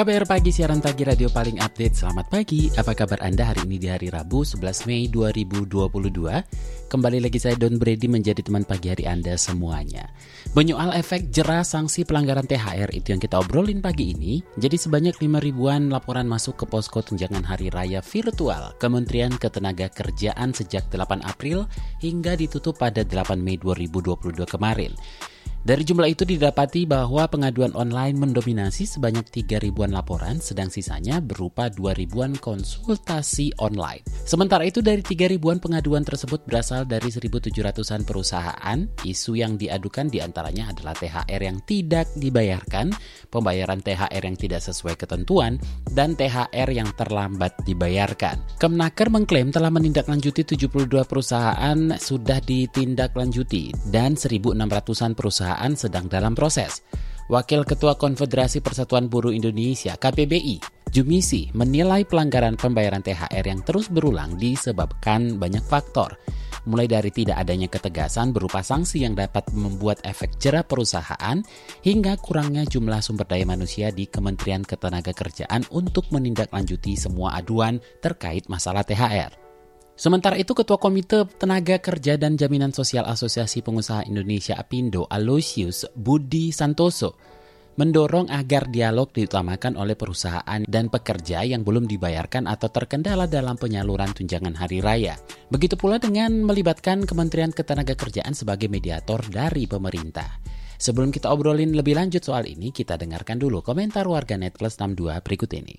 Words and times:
KBR 0.00 0.24
Pagi, 0.24 0.48
siaran 0.48 0.80
pagi 0.80 1.04
radio 1.04 1.28
paling 1.28 1.60
update. 1.60 1.92
Selamat 1.92 2.32
pagi, 2.32 2.72
apa 2.72 2.96
kabar 2.96 3.20
Anda 3.20 3.52
hari 3.52 3.68
ini 3.68 3.76
di 3.76 3.92
hari 3.92 4.08
Rabu 4.08 4.48
11 4.48 4.88
Mei 4.88 5.12
2022? 5.12 6.88
Kembali 6.88 7.20
lagi 7.20 7.36
saya 7.36 7.52
Don 7.60 7.76
Brady 7.76 8.08
menjadi 8.08 8.40
teman 8.40 8.64
pagi 8.64 8.88
hari 8.88 9.04
Anda 9.04 9.36
semuanya. 9.36 10.08
Menyoal 10.56 10.96
efek 10.96 11.28
jerah 11.28 11.60
sanksi 11.60 12.08
pelanggaran 12.08 12.48
THR 12.48 12.88
itu 12.96 13.12
yang 13.12 13.20
kita 13.20 13.44
obrolin 13.44 13.84
pagi 13.84 14.16
ini. 14.16 14.40
Jadi 14.56 14.80
sebanyak 14.80 15.20
5 15.20 15.36
ribuan 15.36 15.92
laporan 15.92 16.24
masuk 16.24 16.56
ke 16.56 16.64
posko 16.64 17.04
tunjangan 17.04 17.44
hari 17.44 17.68
raya 17.68 18.00
virtual 18.00 18.72
Kementerian 18.80 19.36
Ketenagakerjaan 19.36 20.56
sejak 20.56 20.88
8 20.88 21.28
April 21.28 21.68
hingga 22.00 22.40
ditutup 22.40 22.80
pada 22.80 23.04
8 23.04 23.36
Mei 23.36 23.60
2022 23.60 24.48
kemarin. 24.48 24.96
Dari 25.60 25.84
jumlah 25.84 26.08
itu 26.08 26.24
didapati 26.24 26.88
bahwa 26.88 27.28
pengaduan 27.28 27.76
online 27.76 28.16
mendominasi 28.16 28.88
sebanyak 28.88 29.28
3 29.28 29.60
ribuan 29.60 29.92
laporan, 29.92 30.40
sedang 30.40 30.72
sisanya 30.72 31.20
berupa 31.20 31.68
2 31.68 31.92
ribuan 32.00 32.32
konsultasi 32.32 33.52
online. 33.60 34.00
Sementara 34.24 34.64
itu 34.64 34.80
dari 34.80 35.04
3 35.04 35.28
ribuan 35.28 35.60
pengaduan 35.60 36.00
tersebut 36.00 36.48
berasal 36.48 36.88
dari 36.88 37.12
1.700-an 37.12 38.08
perusahaan, 38.08 38.78
isu 39.04 39.36
yang 39.36 39.60
diadukan 39.60 40.08
di 40.08 40.24
antaranya 40.24 40.72
adalah 40.72 40.96
THR 40.96 41.40
yang 41.44 41.60
tidak 41.68 42.08
dibayarkan, 42.16 42.96
pembayaran 43.28 43.84
THR 43.84 44.22
yang 44.24 44.40
tidak 44.40 44.64
sesuai 44.64 44.96
ketentuan, 44.96 45.60
dan 45.92 46.16
THR 46.16 46.72
yang 46.72 46.88
terlambat 46.96 47.52
dibayarkan. 47.68 48.56
Kemnaker 48.56 49.12
mengklaim 49.12 49.52
telah 49.52 49.68
menindaklanjuti 49.68 50.56
72 50.56 50.88
perusahaan 51.04 51.78
sudah 52.00 52.40
ditindaklanjuti 52.40 53.92
dan 53.92 54.16
1.600-an 54.16 55.12
perusahaan 55.12 55.49
perusahaan 55.50 55.74
sedang 55.74 56.06
dalam 56.06 56.38
proses. 56.38 56.86
Wakil 57.26 57.66
Ketua 57.66 57.98
Konfederasi 57.98 58.62
Persatuan 58.62 59.10
Buruh 59.10 59.34
Indonesia 59.34 59.98
KPBI, 59.98 60.62
Jumisi, 60.90 61.50
menilai 61.54 62.06
pelanggaran 62.06 62.58
pembayaran 62.58 63.02
THR 63.02 63.42
yang 63.46 63.62
terus 63.66 63.86
berulang 63.90 64.34
disebabkan 64.38 65.38
banyak 65.38 65.62
faktor, 65.62 66.18
mulai 66.66 66.90
dari 66.90 67.14
tidak 67.14 67.38
adanya 67.38 67.70
ketegasan 67.70 68.34
berupa 68.34 68.62
sanksi 68.62 69.06
yang 69.06 69.14
dapat 69.14 69.46
membuat 69.54 70.02
efek 70.06 70.38
jerah 70.42 70.66
perusahaan, 70.66 71.38
hingga 71.86 72.18
kurangnya 72.18 72.66
jumlah 72.66 72.98
sumber 72.98 73.26
daya 73.26 73.46
manusia 73.46 73.94
di 73.94 74.10
Kementerian 74.10 74.66
Ketenagakerjaan 74.66 75.70
untuk 75.70 76.10
menindaklanjuti 76.10 76.98
semua 76.98 77.38
aduan 77.38 77.78
terkait 78.02 78.50
masalah 78.50 78.82
THR. 78.82 79.49
Sementara 80.00 80.40
itu, 80.40 80.56
Ketua 80.56 80.80
Komite 80.80 81.28
Tenaga 81.36 81.76
Kerja 81.76 82.16
dan 82.16 82.32
Jaminan 82.32 82.72
Sosial 82.72 83.04
Asosiasi 83.04 83.60
Pengusaha 83.60 84.08
Indonesia 84.08 84.56
Apindo, 84.56 85.04
Aloysius 85.04 85.84
Budi 85.92 86.56
Santoso, 86.56 87.20
mendorong 87.76 88.32
agar 88.32 88.72
dialog 88.72 89.12
diutamakan 89.12 89.76
oleh 89.76 90.00
perusahaan 90.00 90.64
dan 90.64 90.88
pekerja 90.88 91.44
yang 91.44 91.68
belum 91.68 91.84
dibayarkan 91.84 92.48
atau 92.48 92.72
terkendala 92.72 93.28
dalam 93.28 93.60
penyaluran 93.60 94.16
tunjangan 94.16 94.56
hari 94.56 94.80
raya. 94.80 95.20
Begitu 95.52 95.76
pula 95.76 96.00
dengan 96.00 96.48
melibatkan 96.48 97.04
Kementerian 97.04 97.52
Ketenagakerjaan 97.52 98.32
sebagai 98.32 98.72
mediator 98.72 99.20
dari 99.28 99.68
pemerintah. 99.68 100.40
Sebelum 100.80 101.12
kita 101.12 101.28
obrolin 101.28 101.76
lebih 101.76 102.00
lanjut 102.00 102.24
soal 102.24 102.48
ini, 102.48 102.72
kita 102.72 102.96
dengarkan 102.96 103.36
dulu 103.36 103.60
komentar 103.60 104.08
warganet 104.08 104.56
plus 104.56 104.80
62 104.80 105.20
berikut 105.20 105.52
ini. 105.60 105.76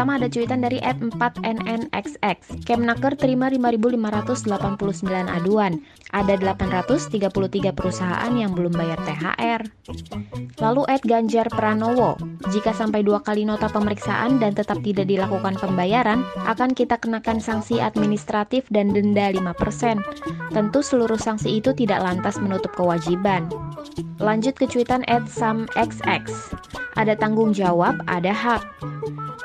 Pertama 0.00 0.16
ada 0.16 0.32
cuitan 0.32 0.64
dari 0.64 0.80
at 0.80 0.96
4NNXX. 0.96 2.64
Kemnaker 2.64 3.20
terima 3.20 3.52
5.589 3.52 4.48
aduan. 5.28 5.76
Ada 6.16 6.40
833 6.40 7.28
perusahaan 7.76 8.32
yang 8.32 8.56
belum 8.56 8.72
bayar 8.72 8.96
THR. 9.04 9.60
Lalu 10.56 10.82
at 10.88 11.04
Ganjar 11.04 11.52
Pranowo. 11.52 12.16
Jika 12.48 12.72
sampai 12.72 13.04
dua 13.04 13.20
kali 13.20 13.44
nota 13.44 13.68
pemeriksaan 13.68 14.40
dan 14.40 14.56
tetap 14.56 14.80
tidak 14.80 15.04
dilakukan 15.04 15.60
pembayaran, 15.60 16.24
akan 16.48 16.72
kita 16.72 16.96
kenakan 16.96 17.36
sanksi 17.36 17.76
administratif 17.84 18.64
dan 18.72 18.96
denda 18.96 19.28
5%. 19.28 20.00
Tentu 20.48 20.80
seluruh 20.80 21.20
sanksi 21.20 21.60
itu 21.60 21.76
tidak 21.76 22.00
lantas 22.00 22.40
menutup 22.40 22.72
kewajiban. 22.72 23.52
Lanjut 24.16 24.56
ke 24.56 24.64
cuitan 24.64 25.04
at 25.12 25.28
SamXX. 25.28 26.56
Ada 26.96 27.20
tanggung 27.20 27.52
jawab, 27.52 28.00
ada 28.08 28.32
hak 28.32 28.64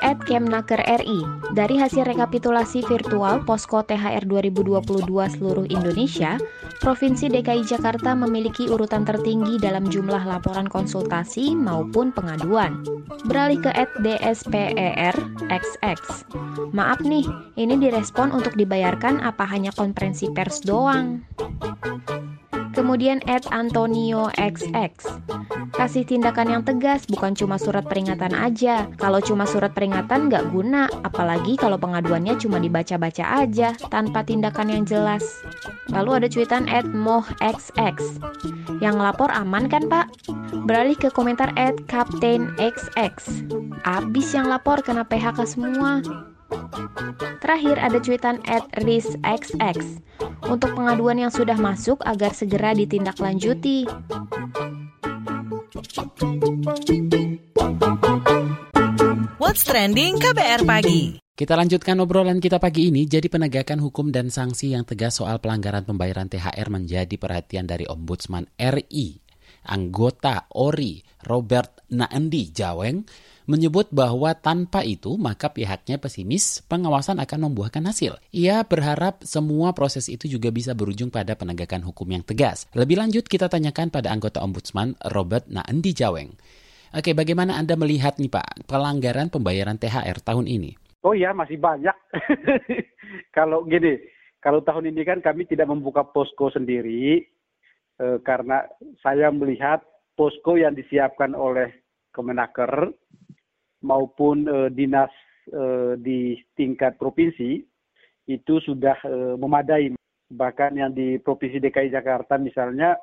at 0.02 0.20
Kemnaker 0.24 0.80
RI. 0.84 1.20
Dari 1.56 1.76
hasil 1.80 2.04
rekapitulasi 2.08 2.84
virtual 2.84 3.44
Posko 3.44 3.84
THR 3.84 4.24
2022 4.28 5.08
seluruh 5.08 5.66
Indonesia, 5.68 6.36
Provinsi 6.76 7.32
DKI 7.32 7.64
Jakarta 7.64 8.12
memiliki 8.12 8.68
urutan 8.68 9.08
tertinggi 9.08 9.56
dalam 9.56 9.88
jumlah 9.88 10.28
laporan 10.28 10.68
konsultasi 10.68 11.56
maupun 11.56 12.12
pengaduan. 12.12 12.84
Beralih 13.24 13.64
ke 13.64 13.72
at 13.72 13.88
DSPER 14.04 15.16
XX. 15.48 16.00
Maaf 16.76 17.00
nih, 17.00 17.24
ini 17.56 17.74
direspon 17.80 18.28
untuk 18.30 18.52
dibayarkan 18.60 19.24
apa 19.24 19.48
hanya 19.48 19.72
konferensi 19.72 20.28
pers 20.28 20.60
doang? 20.60 21.24
Kemudian 22.76 23.24
at 23.24 23.48
Antonio 23.56 24.28
XX. 24.36 24.92
Kasih 25.72 26.04
tindakan 26.04 26.52
yang 26.52 26.62
tegas, 26.62 27.08
bukan 27.08 27.32
cuma 27.32 27.56
surat 27.56 27.88
peringatan 27.88 28.36
aja. 28.36 28.84
Kalau 29.00 29.24
cuma 29.24 29.48
surat 29.48 29.72
peringatan 29.72 30.28
nggak 30.28 30.52
guna, 30.52 30.84
apalagi 31.00 31.56
kalau 31.56 31.80
pengaduannya 31.80 32.36
cuma 32.36 32.60
dibaca-baca 32.60 33.24
aja, 33.40 33.72
tanpa 33.88 34.20
tindakan 34.28 34.68
yang 34.68 34.84
jelas. 34.84 35.40
Lalu 35.88 36.20
ada 36.20 36.28
cuitan 36.28 36.68
at 36.68 36.84
MohXX. 36.84 38.20
Yang 38.84 38.96
lapor 39.00 39.32
aman 39.32 39.72
kan 39.72 39.88
pak? 39.88 40.12
Beralih 40.68 41.00
ke 41.00 41.08
komentar 41.08 41.56
at 41.56 41.80
Captain 41.88 42.52
XX. 42.60 43.16
Abis 43.88 44.36
yang 44.36 44.52
lapor 44.52 44.84
kena 44.84 45.00
PHK 45.08 45.48
semua. 45.48 46.04
Terakhir 47.40 47.80
ada 47.80 47.96
cuitan 48.04 48.36
at 48.44 48.68
RISXX 48.84 50.04
untuk 50.46 50.72
pengaduan 50.78 51.18
yang 51.18 51.32
sudah 51.32 51.58
masuk 51.58 52.02
agar 52.06 52.32
segera 52.32 52.72
ditindaklanjuti. 52.72 53.86
What's 59.36 59.62
Trending 59.66 60.18
KBR 60.22 60.62
Pagi 60.66 61.26
kita 61.36 61.52
lanjutkan 61.52 62.00
obrolan 62.00 62.40
kita 62.40 62.56
pagi 62.56 62.88
ini. 62.88 63.04
Jadi 63.04 63.28
penegakan 63.28 63.84
hukum 63.84 64.08
dan 64.08 64.32
sanksi 64.32 64.72
yang 64.72 64.88
tegas 64.88 65.20
soal 65.20 65.36
pelanggaran 65.36 65.84
pembayaran 65.84 66.32
THR 66.32 66.72
menjadi 66.72 67.12
perhatian 67.20 67.68
dari 67.68 67.84
Ombudsman 67.84 68.48
RI. 68.56 69.20
Anggota 69.68 70.48
ORI 70.56 71.04
Robert 71.28 71.84
Naendi 71.92 72.48
Jaweng 72.56 73.04
menyebut 73.46 73.88
bahwa 73.94 74.34
tanpa 74.34 74.82
itu 74.82 75.14
maka 75.14 75.50
pihaknya 75.54 75.96
pesimis 75.96 76.60
pengawasan 76.66 77.22
akan 77.22 77.50
membuahkan 77.50 77.86
hasil. 77.86 78.18
Ia 78.34 78.66
berharap 78.66 79.22
semua 79.22 79.72
proses 79.72 80.10
itu 80.10 80.26
juga 80.26 80.50
bisa 80.50 80.74
berujung 80.74 81.08
pada 81.08 81.38
penegakan 81.38 81.86
hukum 81.86 82.10
yang 82.10 82.26
tegas. 82.26 82.66
Lebih 82.74 82.98
lanjut 82.98 83.24
kita 83.24 83.46
tanyakan 83.46 83.88
pada 83.94 84.10
anggota 84.10 84.42
Ombudsman 84.42 84.98
Robert 85.14 85.46
Naendi 85.46 85.94
Jaweng. 85.94 86.34
Oke, 86.94 87.14
bagaimana 87.14 87.58
Anda 87.58 87.74
melihat 87.74 88.18
nih 88.18 88.30
Pak 88.30 88.66
pelanggaran 88.66 89.30
pembayaran 89.30 89.78
THR 89.78 90.22
tahun 90.22 90.46
ini? 90.50 90.74
Oh 91.06 91.14
ya, 91.14 91.30
masih 91.30 91.58
banyak. 91.58 91.94
kalau 93.36 93.62
gini, 93.66 93.98
kalau 94.42 94.62
tahun 94.62 94.90
ini 94.94 95.02
kan 95.06 95.18
kami 95.22 95.46
tidak 95.46 95.70
membuka 95.70 96.02
posko 96.06 96.50
sendiri 96.50 97.22
eh, 98.00 98.18
karena 98.22 98.66
saya 99.02 99.30
melihat 99.30 99.82
posko 100.16 100.56
yang 100.56 100.74
disiapkan 100.74 101.36
oleh 101.36 101.70
Kemenaker 102.10 102.96
maupun 103.86 104.50
uh, 104.50 104.68
dinas 104.68 105.10
uh, 105.54 105.94
di 105.94 106.34
tingkat 106.58 106.98
provinsi 106.98 107.62
itu 108.26 108.54
sudah 108.66 108.98
uh, 109.06 109.34
memadai. 109.38 109.94
Bahkan 110.26 110.74
yang 110.74 110.90
di 110.90 111.22
Provinsi 111.22 111.62
DKI 111.62 111.94
Jakarta 111.94 112.34
misalnya 112.34 112.98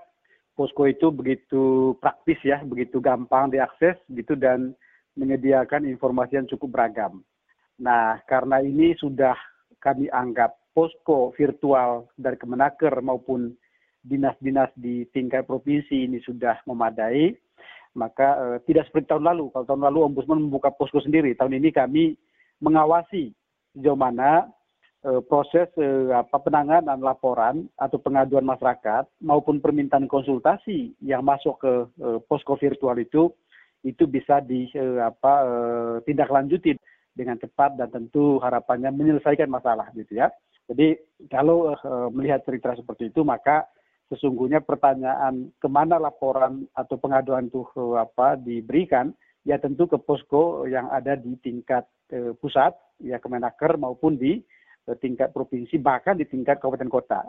posko 0.59 0.83
itu 0.91 1.07
begitu 1.15 1.95
praktis 2.03 2.35
ya, 2.43 2.59
begitu 2.67 2.99
gampang 2.99 3.47
diakses 3.47 3.95
gitu 4.11 4.35
dan 4.35 4.75
menyediakan 5.15 5.87
informasi 5.87 6.43
yang 6.43 6.49
cukup 6.51 6.75
beragam. 6.75 7.23
Nah, 7.79 8.19
karena 8.27 8.59
ini 8.59 8.91
sudah 8.99 9.39
kami 9.79 10.11
anggap 10.11 10.59
posko 10.75 11.31
virtual 11.37 12.11
dari 12.19 12.35
Kemenaker 12.35 12.99
maupun 12.99 13.55
dinas-dinas 14.03 14.69
di 14.75 15.07
tingkat 15.15 15.47
provinsi 15.47 16.11
ini 16.11 16.19
sudah 16.19 16.59
memadai, 16.67 17.31
maka 17.93 18.27
uh, 18.37 18.57
tidak 18.65 18.89
seperti 18.89 19.13
tahun 19.13 19.25
lalu. 19.25 19.53
Kalau 19.53 19.65
tahun 19.69 19.85
lalu 19.89 19.99
Ombudsman 20.09 20.41
membuka 20.49 20.73
posko 20.73 21.01
sendiri, 21.01 21.37
tahun 21.37 21.61
ini 21.61 21.69
kami 21.69 22.17
mengawasi 22.61 23.33
sejauh 23.73 23.97
mana 23.97 24.49
uh, 25.05 25.21
proses 25.25 25.69
uh, 25.77 26.25
apa 26.25 26.37
penanganan 26.41 26.99
laporan 27.01 27.69
atau 27.77 28.01
pengaduan 28.01 28.45
masyarakat 28.45 29.05
maupun 29.21 29.61
permintaan 29.61 30.09
konsultasi 30.09 30.97
yang 31.05 31.21
masuk 31.21 31.61
ke 31.61 31.71
posko 32.25 32.57
virtual 32.57 32.97
itu 32.97 33.29
itu 33.83 34.07
bisa 34.07 34.39
di 34.39 34.71
apa 35.03 35.43
tindak 36.07 36.31
lanjutin 36.31 36.79
dengan 37.11 37.35
cepat 37.35 37.75
dan 37.75 37.91
tentu 37.91 38.39
harapannya 38.39 38.95
menyelesaikan 38.95 39.51
masalah 39.51 39.91
gitu 39.91 40.23
ya. 40.23 40.31
Jadi 40.71 40.95
kalau 41.27 41.75
melihat 42.15 42.47
cerita 42.47 42.71
seperti 42.79 43.11
itu 43.11 43.27
maka 43.27 43.67
sesungguhnya 44.11 44.63
pertanyaan 44.63 45.51
ke 45.57 45.67
mana 45.71 45.99
laporan 45.99 46.67
atau 46.75 46.95
pengaduan 46.99 47.47
itu 47.47 47.63
apa 47.95 48.35
diberikan 48.35 49.15
ya 49.43 49.59
tentu 49.59 49.87
ke 49.87 49.99
posko 49.99 50.67
yang 50.67 50.87
ada 50.91 51.15
di 51.19 51.35
tingkat 51.39 51.87
uh, 52.15 52.31
pusat 52.39 52.75
ya 53.03 53.19
Kemenaker 53.19 53.75
maupun 53.75 54.15
di 54.15 54.39
uh, 54.87 54.95
tingkat 54.99 55.31
provinsi 55.35 55.79
bahkan 55.79 56.15
di 56.15 56.27
tingkat 56.27 56.59
kabupaten 56.59 56.91
kota. 56.91 57.21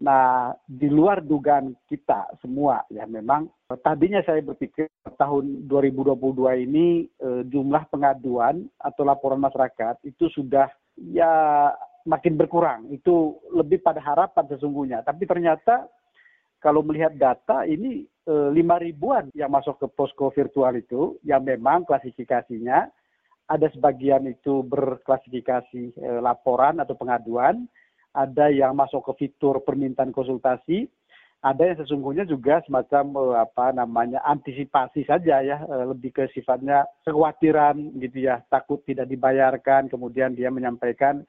Nah, 0.00 0.56
di 0.64 0.88
luar 0.88 1.20
dugaan 1.20 1.76
kita 1.84 2.32
semua 2.40 2.80
ya 2.88 3.04
memang 3.04 3.52
tadinya 3.84 4.24
saya 4.24 4.40
berpikir 4.40 4.88
tahun 5.20 5.68
2022 5.68 6.16
ini 6.64 7.04
eh, 7.04 7.42
jumlah 7.44 7.84
pengaduan 7.92 8.64
atau 8.80 9.04
laporan 9.04 9.36
masyarakat 9.44 10.00
itu 10.08 10.32
sudah 10.32 10.72
ya 10.96 11.28
makin 12.06 12.36
berkurang. 12.36 12.88
Itu 12.92 13.40
lebih 13.52 13.84
pada 13.84 14.00
harapan 14.00 14.44
sesungguhnya. 14.48 15.04
Tapi 15.04 15.24
ternyata 15.26 15.88
kalau 16.60 16.84
melihat 16.84 17.16
data 17.16 17.64
ini 17.64 18.04
eh, 18.04 18.48
lima 18.52 18.76
ribuan 18.76 19.32
yang 19.32 19.48
masuk 19.48 19.80
ke 19.80 19.86
posko 19.88 20.28
virtual 20.30 20.76
itu 20.76 21.16
yang 21.24 21.40
memang 21.42 21.88
klasifikasinya 21.88 22.88
ada 23.50 23.66
sebagian 23.74 24.30
itu 24.30 24.62
berklasifikasi 24.62 25.82
eh, 25.98 26.20
laporan 26.22 26.78
atau 26.78 26.94
pengaduan, 26.94 27.66
ada 28.14 28.46
yang 28.52 28.78
masuk 28.78 29.02
ke 29.10 29.26
fitur 29.26 29.58
permintaan 29.66 30.14
konsultasi, 30.14 30.86
ada 31.42 31.66
yang 31.66 31.80
sesungguhnya 31.82 32.28
juga 32.28 32.62
semacam 32.68 33.04
eh, 33.18 33.36
apa 33.42 33.66
namanya 33.74 34.22
antisipasi 34.22 35.02
saja 35.08 35.42
ya 35.42 35.64
lebih 35.66 36.14
ke 36.14 36.28
sifatnya 36.36 36.86
kekhawatiran 37.02 37.96
gitu 37.98 38.28
ya 38.30 38.44
takut 38.52 38.84
tidak 38.86 39.10
dibayarkan 39.10 39.88
kemudian 39.90 40.36
dia 40.36 40.52
menyampaikan 40.52 41.26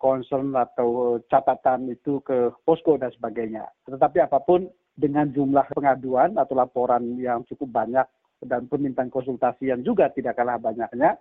concern 0.00 0.56
atau 0.56 1.20
catatan 1.28 1.92
itu 1.92 2.24
ke 2.24 2.52
posko 2.64 2.96
dan 2.96 3.12
sebagainya 3.12 3.68
tetapi 3.84 4.24
apa 4.24 4.40
pun 4.40 4.64
dengan 4.94 5.28
jumlah 5.28 5.66
pengaduan 5.74 6.38
atau 6.38 6.54
laporan 6.56 7.18
yang 7.20 7.42
cukup 7.50 7.84
banyak 7.84 8.06
dan 8.44 8.64
permintaan 8.70 9.10
konsultasi 9.10 9.68
yang 9.68 9.84
juga 9.84 10.08
tidak 10.14 10.38
kalah 10.38 10.56
banyaknya 10.56 11.18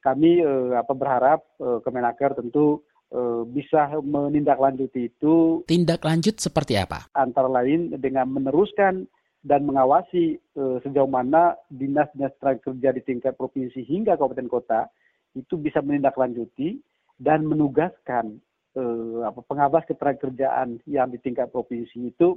kami 0.00 0.38
apa 0.76 0.92
berharap 0.94 1.42
Kemenaker 1.58 2.38
tentu 2.38 2.78
Eh, 3.06 3.42
bisa 3.46 3.86
menindaklanjuti 4.02 5.14
itu. 5.14 5.62
Tindak 5.62 6.02
lanjut 6.02 6.42
seperti 6.42 6.74
apa? 6.74 7.06
Antara 7.14 7.46
lain 7.46 7.94
dengan 8.02 8.26
meneruskan 8.26 9.06
dan 9.46 9.62
mengawasi 9.62 10.42
uh, 10.58 10.82
sejauh 10.82 11.06
mana 11.06 11.54
dinas-dinas 11.70 12.34
tenaga 12.42 12.66
kerja 12.66 12.90
di 12.90 13.02
tingkat 13.06 13.38
provinsi 13.38 13.78
hingga 13.86 14.18
kabupaten 14.18 14.50
kota 14.50 14.90
itu 15.38 15.54
bisa 15.54 15.78
menindaklanjuti 15.86 16.82
dan 17.16 17.48
menugaskan 17.48 18.40
uh, 18.76 19.28
apa, 19.28 19.40
pengawas 19.48 19.84
ketenagakerjaan 19.88 20.80
yang 20.84 21.08
di 21.08 21.18
tingkat 21.20 21.48
provinsi 21.48 22.12
itu 22.12 22.36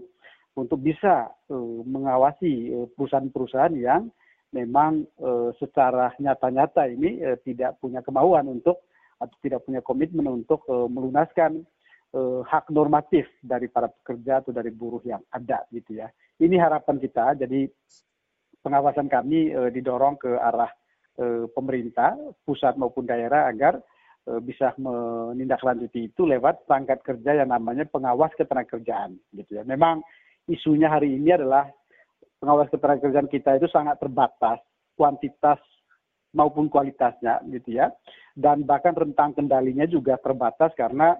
untuk 0.56 0.80
bisa 0.82 1.30
uh, 1.52 1.80
mengawasi 1.84 2.74
perusahaan-perusahaan 2.96 3.76
yang 3.76 4.08
memang 4.56 5.06
uh, 5.22 5.54
secara 5.62 6.16
nyata-nyata 6.18 6.90
ini 6.90 7.22
tidak 7.46 7.78
punya 7.78 8.02
kemauan 8.02 8.50
untuk 8.50 8.88
atau 9.20 9.36
tidak 9.44 9.68
punya 9.68 9.84
komitmen 9.84 10.32
untuk 10.32 10.64
melunaskan 10.72 11.68
hak 12.48 12.72
normatif 12.72 13.28
dari 13.44 13.68
para 13.68 13.92
pekerja 13.92 14.40
atau 14.40 14.56
dari 14.56 14.72
buruh 14.72 15.04
yang 15.04 15.20
ada 15.28 15.68
gitu 15.76 16.00
ya. 16.00 16.08
Ini 16.40 16.56
harapan 16.56 17.04
kita. 17.04 17.36
Jadi 17.36 17.68
pengawasan 18.64 19.12
kami 19.12 19.52
didorong 19.76 20.16
ke 20.16 20.40
arah 20.40 20.72
pemerintah 21.52 22.16
pusat 22.48 22.80
maupun 22.80 23.04
daerah 23.04 23.52
agar 23.52 23.84
bisa 24.38 24.78
menindaklanjuti 24.78 26.14
itu 26.14 26.22
lewat 26.30 26.70
perangkat 26.70 27.02
kerja 27.02 27.42
yang 27.42 27.50
namanya 27.50 27.90
pengawas 27.90 28.30
ketenagakerjaan 28.38 29.18
gitu 29.34 29.58
ya. 29.58 29.64
Memang 29.66 30.06
isunya 30.46 30.86
hari 30.86 31.18
ini 31.18 31.34
adalah 31.34 31.66
pengawas 32.38 32.70
ketenagakerjaan 32.70 33.30
kita 33.30 33.58
itu 33.58 33.68
sangat 33.74 33.98
terbatas 33.98 34.62
kuantitas 34.94 35.58
maupun 36.36 36.70
kualitasnya 36.70 37.42
gitu 37.50 37.80
ya. 37.80 37.90
Dan 38.38 38.64
bahkan 38.64 38.94
rentang 38.94 39.34
kendalinya 39.34 39.90
juga 39.90 40.16
terbatas 40.22 40.72
karena 40.78 41.18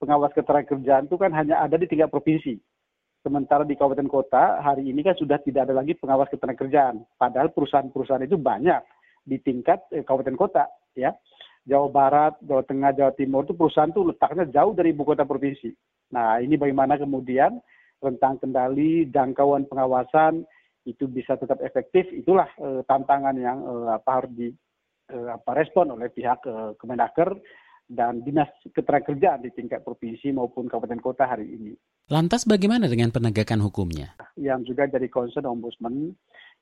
pengawas 0.00 0.32
ketenagakerjaan 0.32 1.06
itu 1.06 1.16
kan 1.20 1.30
hanya 1.36 1.60
ada 1.60 1.76
di 1.76 1.86
tingkat 1.86 2.10
provinsi. 2.10 2.56
Sementara 3.20 3.68
di 3.68 3.76
kabupaten 3.76 4.08
kota 4.08 4.64
hari 4.64 4.88
ini 4.88 5.04
kan 5.04 5.12
sudah 5.12 5.36
tidak 5.44 5.68
ada 5.68 5.76
lagi 5.76 5.92
pengawas 5.92 6.32
ketenagakerjaan. 6.32 7.04
Padahal 7.20 7.52
perusahaan-perusahaan 7.52 8.24
itu 8.24 8.40
banyak 8.40 8.80
di 9.28 9.36
tingkat 9.44 9.84
eh, 9.92 10.00
kabupaten 10.00 10.40
kota 10.40 10.64
ya. 10.96 11.12
Jawa 11.68 11.88
Barat, 11.92 12.34
Jawa 12.40 12.64
Tengah, 12.64 12.90
Jawa 12.96 13.12
Timur 13.14 13.44
itu 13.44 13.54
perusahaan 13.54 13.92
itu 13.92 14.02
letaknya 14.04 14.48
jauh 14.48 14.72
dari 14.72 14.96
ibu 14.96 15.04
kota 15.04 15.28
provinsi. 15.28 15.70
Nah, 16.10 16.40
ini 16.40 16.56
bagaimana 16.56 16.96
kemudian 16.96 17.60
rentang 18.00 18.40
kendali, 18.40 19.06
jangkauan 19.12 19.68
pengawasan, 19.68 20.48
itu 20.88 21.04
bisa 21.04 21.36
tetap 21.36 21.60
efektif 21.60 22.08
itulah 22.08 22.48
uh, 22.56 22.80
tantangan 22.88 23.36
yang 23.36 23.60
uh, 23.60 24.00
apa 24.00 24.10
harus 24.24 24.32
di 24.32 24.48
uh, 25.12 25.36
apa 25.36 25.50
respon 25.52 25.92
oleh 25.92 26.08
pihak 26.08 26.40
uh, 26.48 26.72
Kemenaker 26.80 27.36
dan 27.90 28.22
dinas 28.22 28.48
ketenagakerjaan 28.70 29.42
di 29.42 29.50
tingkat 29.50 29.82
provinsi 29.82 30.30
maupun 30.30 30.70
kabupaten 30.70 31.02
kota 31.02 31.26
hari 31.26 31.50
ini. 31.50 31.74
Lantas 32.06 32.46
bagaimana 32.46 32.86
dengan 32.86 33.10
penegakan 33.10 33.60
hukumnya? 33.66 34.14
Yang 34.38 34.72
juga 34.72 34.86
jadi 34.86 35.10
concern 35.10 35.50
ombudsman 35.50 36.14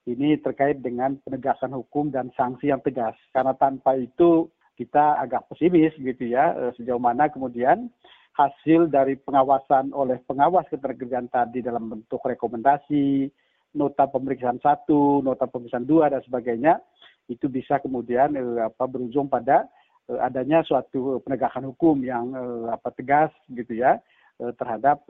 ini 0.09 0.41
terkait 0.41 0.81
dengan 0.81 1.21
penegakan 1.21 1.77
hukum 1.77 2.09
dan 2.09 2.33
sanksi 2.33 2.73
yang 2.73 2.81
tegas. 2.81 3.13
Karena 3.29 3.53
tanpa 3.53 4.01
itu 4.01 4.49
kita 4.79 5.19
agak 5.19 5.51
pesimis 5.51 5.91
gitu 5.99 6.31
ya 6.31 6.55
sejauh 6.79 7.03
mana 7.03 7.27
kemudian 7.27 7.91
hasil 8.39 8.87
dari 8.87 9.19
pengawasan 9.19 9.91
oleh 9.91 10.23
pengawas 10.23 10.63
ketenagakerjaan 10.71 11.27
tadi 11.27 11.59
dalam 11.59 11.91
bentuk 11.91 12.23
rekomendasi, 12.23 13.27
nota 13.75 14.07
pemeriksaan 14.07 14.63
satu, 14.63 15.19
nota 15.27 15.51
pemeriksaan 15.51 15.83
dua 15.83 16.07
dan 16.07 16.23
sebagainya 16.23 16.79
itu 17.27 17.51
bisa 17.51 17.83
kemudian 17.83 18.39
eh, 18.39 18.63
apa 18.63 18.87
berujung 18.87 19.27
pada 19.27 19.67
eh, 20.07 20.21
adanya 20.23 20.63
suatu 20.63 21.19
penegakan 21.27 21.75
hukum 21.75 21.99
yang 22.07 22.31
apa 22.71 22.95
tegas 22.95 23.35
gitu 23.51 23.75
ya 23.75 23.99
terhadap 24.39 25.03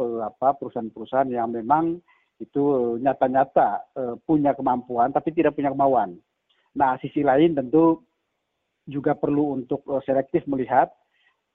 perusahaan-perusahaan 0.56 1.28
yang 1.28 1.52
memang 1.52 2.00
itu 2.40 2.96
nyata-nyata 2.96 3.92
punya 4.24 4.56
kemampuan 4.56 5.12
tapi 5.12 5.36
tidak 5.36 5.52
punya 5.52 5.68
kemauan. 5.68 6.16
Nah, 6.72 6.96
sisi 6.96 7.20
lain 7.20 7.52
tentu 7.52 8.07
juga 8.88 9.12
perlu 9.12 9.60
untuk 9.60 9.84
eh, 9.86 10.02
selektif 10.08 10.48
melihat 10.48 10.88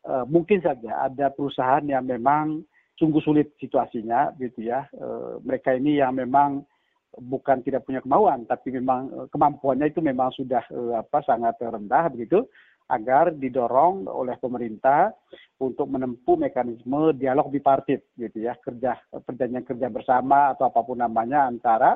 eh, 0.06 0.26
mungkin 0.30 0.62
saja 0.62 1.10
ada 1.10 1.34
perusahaan 1.34 1.84
yang 1.84 2.06
memang 2.06 2.62
sungguh 2.96 3.20
sulit 3.26 3.58
situasinya 3.58 4.38
gitu 4.38 4.70
ya. 4.70 4.86
Eh, 4.94 5.42
mereka 5.42 5.74
ini 5.74 5.98
yang 5.98 6.14
memang 6.14 6.62
bukan 7.14 7.62
tidak 7.62 7.86
punya 7.86 8.02
kemauan, 8.02 8.46
tapi 8.50 8.74
memang 8.74 9.30
kemampuannya 9.30 9.94
itu 9.94 10.02
memang 10.02 10.34
sudah 10.34 10.66
apa 10.98 11.22
sangat 11.22 11.62
rendah 11.62 12.10
begitu, 12.10 12.42
agar 12.90 13.32
didorong 13.38 14.10
oleh 14.10 14.36
pemerintah 14.42 15.14
untuk 15.62 15.88
menempuh 15.88 16.36
mekanisme 16.36 17.16
dialog 17.16 17.48
bipartit 17.48 18.04
gitu 18.20 18.44
ya 18.44 18.58
kerja 18.60 19.00
perjanjian 19.24 19.64
kerja 19.64 19.88
bersama 19.88 20.52
atau 20.52 20.68
apa 20.68 20.82
pun 20.84 21.00
namanya 21.00 21.48
antara 21.48 21.96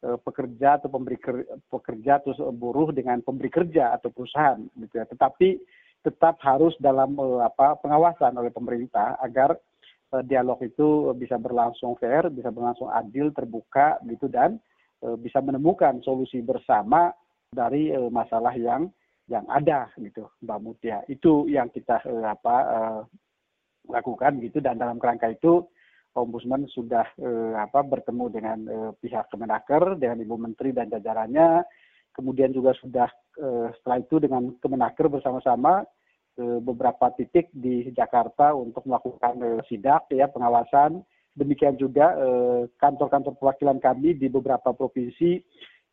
pekerja 0.00 0.80
atau 0.80 0.88
pemberi 0.88 1.20
pekerja 1.68 2.24
atau 2.24 2.32
buruh 2.56 2.88
dengan 2.88 3.20
pemberi 3.20 3.52
kerja 3.52 3.92
atau 3.92 4.08
perusahaan 4.08 4.56
gitu 4.80 4.96
ya 4.96 5.04
tetapi 5.04 5.60
tetap 6.00 6.40
harus 6.40 6.72
dalam 6.80 7.20
apa 7.44 7.76
pengawasan 7.84 8.32
oleh 8.32 8.48
pemerintah 8.48 9.20
agar 9.20 9.60
Eh, 10.10 10.24
dialog 10.26 10.58
itu 10.66 11.14
bisa 11.14 11.38
berlangsung 11.38 11.94
fair, 11.94 12.26
bisa 12.34 12.50
berlangsung 12.50 12.90
adil, 12.90 13.30
terbuka 13.30 13.94
gitu 14.10 14.26
dan 14.26 14.58
eh, 15.06 15.14
bisa 15.14 15.38
menemukan 15.38 16.02
solusi 16.02 16.42
bersama 16.42 17.14
dari 17.46 17.94
eh, 17.94 18.10
masalah 18.10 18.50
yang 18.58 18.90
yang 19.30 19.46
ada 19.46 19.86
gitu 20.02 20.26
Mbak 20.42 20.60
Mutia. 20.66 20.98
Itu 21.06 21.46
yang 21.46 21.70
kita 21.70 22.02
apa 22.26 22.56
lakukan 23.86 24.42
gitu 24.42 24.58
dan 24.58 24.82
dalam 24.82 24.98
kerangka 24.98 25.30
itu 25.30 25.62
Ombudsman 26.10 26.66
sudah 26.66 27.06
apa 27.54 27.86
bertemu 27.86 28.24
dengan 28.34 28.58
pihak 28.98 29.30
Kemenaker 29.30 29.94
dengan 29.94 30.18
Ibu 30.18 30.36
Menteri 30.42 30.74
dan 30.74 30.90
jajarannya 30.90 31.62
kemudian 32.10 32.50
juga 32.50 32.74
sudah 32.82 33.06
setelah 33.78 33.98
itu 34.02 34.18
dengan 34.18 34.50
Kemenaker 34.58 35.06
bersama-sama 35.06 35.86
ke 36.40 36.46
beberapa 36.64 37.12
titik 37.20 37.52
di 37.52 37.92
Jakarta 37.92 38.56
untuk 38.56 38.88
melakukan 38.88 39.34
uh, 39.44 39.60
sidak 39.68 40.08
ya 40.08 40.30
pengawasan. 40.30 41.04
Demikian 41.36 41.78
juga 41.78 42.10
kantor-kantor 42.82 43.36
uh, 43.36 43.38
perwakilan 43.38 43.78
kami 43.78 44.18
di 44.18 44.26
beberapa 44.26 44.74
provinsi 44.74 45.38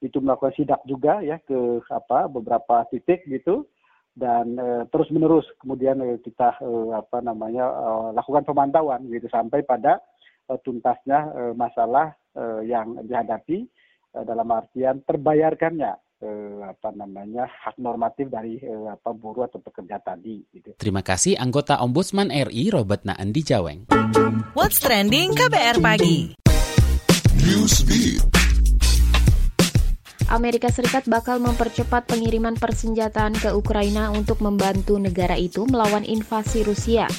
itu 0.01 0.17
melakukan 0.17 0.53
sidak 0.57 0.81
juga 0.87 1.21
ya 1.21 1.37
ke 1.43 1.81
apa 1.93 2.25
beberapa 2.25 2.85
titik 2.89 3.21
gitu 3.29 3.69
dan 4.17 4.57
uh, 4.57 4.83
terus 4.89 5.13
menerus 5.13 5.45
kemudian 5.61 6.01
uh, 6.01 6.17
kita 6.25 6.57
uh, 6.57 6.97
apa 6.97 7.21
namanya 7.21 7.69
uh, 7.69 8.09
lakukan 8.17 8.41
pemantauan 8.49 9.05
gitu 9.13 9.29
sampai 9.29 9.61
pada 9.61 10.01
uh, 10.49 10.57
tuntasnya 10.65 11.29
uh, 11.37 11.53
masalah 11.53 12.17
uh, 12.33 12.65
yang 12.65 12.97
dihadapi 13.05 13.69
uh, 14.17 14.25
dalam 14.25 14.49
artian 14.49 15.05
terbayarkannya 15.05 15.93
uh, 16.25 16.59
apa 16.65 16.89
namanya 16.97 17.45
hak 17.45 17.77
normatif 17.77 18.33
dari 18.33 18.57
uh, 18.65 18.97
apa 18.97 19.13
buruh 19.13 19.45
atau 19.45 19.61
pekerja 19.61 20.01
tadi 20.01 20.41
gitu. 20.49 20.73
Terima 20.81 21.05
kasih 21.05 21.37
anggota 21.37 21.77
Ombudsman 21.85 22.33
RI 22.33 22.73
Robert 22.73 23.05
Naandi 23.05 23.41
Jaweng. 23.45 23.79
What's 24.57 24.81
trending 24.81 25.37
KBR 25.37 25.77
pagi? 25.77 26.33
Newsbeat. 27.37 28.36
Amerika 30.37 30.69
Serikat 30.69 31.09
bakal 31.09 31.41
mempercepat 31.41 32.05
pengiriman 32.05 32.53
persenjataan 32.53 33.33
ke 33.33 33.49
Ukraina 33.57 34.13
untuk 34.13 34.37
membantu 34.45 35.01
negara 35.01 35.33
itu 35.33 35.65
melawan 35.65 36.05
invasi 36.05 36.61
Rusia. 36.61 37.09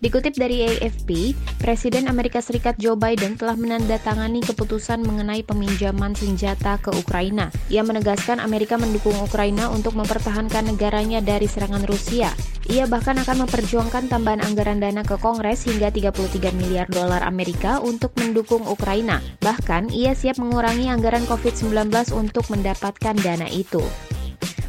Dikutip 0.00 0.32
dari 0.32 0.64
AFP, 0.64 1.36
Presiden 1.60 2.08
Amerika 2.08 2.40
Serikat 2.40 2.80
Joe 2.80 2.96
Biden 2.96 3.36
telah 3.36 3.52
menandatangani 3.52 4.40
keputusan 4.40 5.04
mengenai 5.04 5.44
peminjaman 5.44 6.16
senjata 6.16 6.80
ke 6.80 6.88
Ukraina. 6.96 7.52
Ia 7.68 7.84
menegaskan 7.84 8.40
Amerika 8.40 8.80
mendukung 8.80 9.12
Ukraina 9.20 9.68
untuk 9.68 9.92
mempertahankan 10.00 10.72
negaranya 10.72 11.20
dari 11.20 11.44
serangan 11.44 11.84
Rusia. 11.84 12.32
Ia 12.72 12.88
bahkan 12.88 13.20
akan 13.20 13.44
memperjuangkan 13.44 14.08
tambahan 14.08 14.40
anggaran 14.40 14.80
dana 14.80 15.04
ke 15.04 15.20
Kongres 15.20 15.68
hingga 15.68 15.92
33 15.92 16.48
miliar 16.56 16.88
dolar 16.88 17.20
Amerika 17.20 17.84
untuk 17.84 18.16
mendukung 18.16 18.64
Ukraina. 18.64 19.20
Bahkan, 19.44 19.92
ia 19.92 20.16
siap 20.16 20.40
mengurangi 20.40 20.88
anggaran 20.88 21.28
COVID-19 21.28 21.92
untuk 22.16 22.48
mendapatkan 22.48 23.20
dana 23.20 23.52
itu 23.52 23.84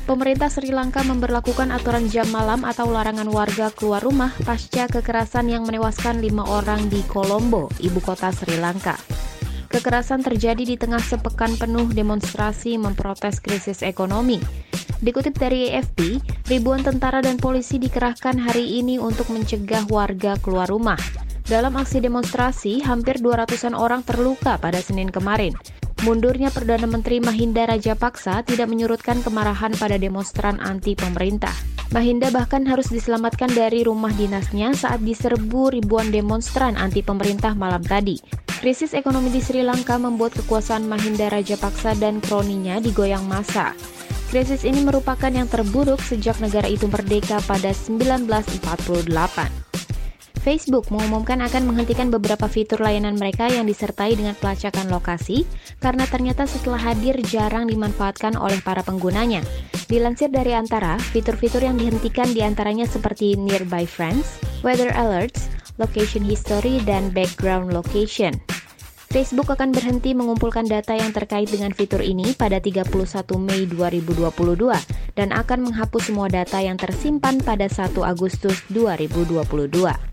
pemerintah 0.06 0.50
Sri 0.50 0.74
Lanka 0.74 1.06
memperlakukan 1.06 1.70
aturan 1.70 2.08
jam 2.08 2.28
malam 2.30 2.66
atau 2.66 2.90
larangan 2.90 3.28
warga 3.30 3.70
keluar 3.74 4.02
rumah 4.02 4.34
pasca 4.46 4.90
kekerasan 4.90 5.50
yang 5.50 5.64
menewaskan 5.68 6.22
lima 6.22 6.46
orang 6.48 6.90
di 6.90 7.02
Colombo, 7.10 7.70
ibu 7.82 8.00
kota 8.02 8.34
Sri 8.34 8.58
Lanka. 8.58 8.98
Kekerasan 9.72 10.20
terjadi 10.20 10.68
di 10.68 10.76
tengah 10.76 11.00
sepekan 11.00 11.56
penuh 11.56 11.88
demonstrasi 11.88 12.76
memprotes 12.76 13.40
krisis 13.40 13.80
ekonomi. 13.82 14.38
Dikutip 15.02 15.34
dari 15.40 15.72
AFP, 15.72 16.20
ribuan 16.52 16.84
tentara 16.84 17.24
dan 17.24 17.40
polisi 17.40 17.80
dikerahkan 17.80 18.38
hari 18.38 18.84
ini 18.84 19.00
untuk 19.02 19.32
mencegah 19.32 19.88
warga 19.88 20.36
keluar 20.44 20.68
rumah. 20.68 21.00
Dalam 21.48 21.74
aksi 21.74 22.04
demonstrasi, 22.04 22.86
hampir 22.86 23.18
200-an 23.20 23.74
orang 23.74 24.06
terluka 24.06 24.62
pada 24.62 24.78
Senin 24.78 25.10
kemarin. 25.10 25.58
Mundurnya 26.02 26.50
Perdana 26.50 26.90
Menteri 26.90 27.22
Mahinda 27.22 27.70
Rajapaksa 27.70 28.42
tidak 28.42 28.74
menyurutkan 28.74 29.22
kemarahan 29.22 29.70
pada 29.78 30.02
demonstran 30.02 30.58
anti 30.58 30.98
pemerintah. 30.98 31.54
Mahinda 31.94 32.34
bahkan 32.34 32.66
harus 32.66 32.90
diselamatkan 32.90 33.54
dari 33.54 33.86
rumah 33.86 34.10
dinasnya 34.10 34.74
saat 34.74 35.06
diserbu 35.06 35.78
ribuan 35.78 36.10
demonstran 36.10 36.74
anti 36.74 37.06
pemerintah 37.06 37.54
malam 37.54 37.86
tadi. 37.86 38.18
Krisis 38.66 38.98
ekonomi 38.98 39.30
di 39.30 39.46
Sri 39.46 39.62
Lanka 39.62 40.02
membuat 40.02 40.34
kekuasaan 40.42 40.90
Mahinda 40.90 41.30
Rajapaksa 41.30 41.94
dan 41.94 42.18
kroninya 42.18 42.82
digoyang 42.82 43.30
massa. 43.30 43.78
Krisis 44.34 44.66
ini 44.66 44.82
merupakan 44.82 45.30
yang 45.30 45.46
terburuk 45.46 46.02
sejak 46.02 46.42
negara 46.42 46.66
itu 46.66 46.90
merdeka 46.90 47.38
pada 47.46 47.70
1948. 47.78 49.71
Facebook 50.40 50.88
mengumumkan 50.88 51.44
akan 51.44 51.68
menghentikan 51.68 52.08
beberapa 52.08 52.48
fitur 52.48 52.80
layanan 52.80 53.20
mereka 53.20 53.52
yang 53.52 53.68
disertai 53.68 54.16
dengan 54.16 54.34
pelacakan 54.40 54.88
lokasi 54.88 55.44
karena 55.84 56.08
ternyata 56.08 56.48
setelah 56.48 56.80
hadir 56.80 57.20
jarang 57.28 57.68
dimanfaatkan 57.68 58.40
oleh 58.40 58.58
para 58.64 58.80
penggunanya. 58.82 59.44
Dilansir 59.92 60.32
dari 60.32 60.56
antara, 60.56 60.96
fitur-fitur 61.12 61.68
yang 61.68 61.76
dihentikan 61.76 62.32
di 62.32 62.40
antaranya 62.40 62.88
seperti 62.88 63.36
Nearby 63.36 63.84
Friends, 63.84 64.40
Weather 64.64 64.96
Alerts, 64.96 65.52
Location 65.76 66.24
History, 66.24 66.80
dan 66.88 67.12
Background 67.12 67.76
Location. 67.76 68.40
Facebook 69.12 69.52
akan 69.52 69.76
berhenti 69.76 70.16
mengumpulkan 70.16 70.64
data 70.64 70.96
yang 70.96 71.12
terkait 71.12 71.52
dengan 71.52 71.76
fitur 71.76 72.00
ini 72.00 72.32
pada 72.32 72.64
31 72.64 72.88
Mei 73.36 73.68
2022 73.68 74.32
dan 75.20 75.36
akan 75.36 75.68
menghapus 75.68 76.08
semua 76.08 76.32
data 76.32 76.64
yang 76.64 76.80
tersimpan 76.80 77.44
pada 77.44 77.68
1 77.68 77.92
Agustus 78.08 78.64
2022. 78.72 80.11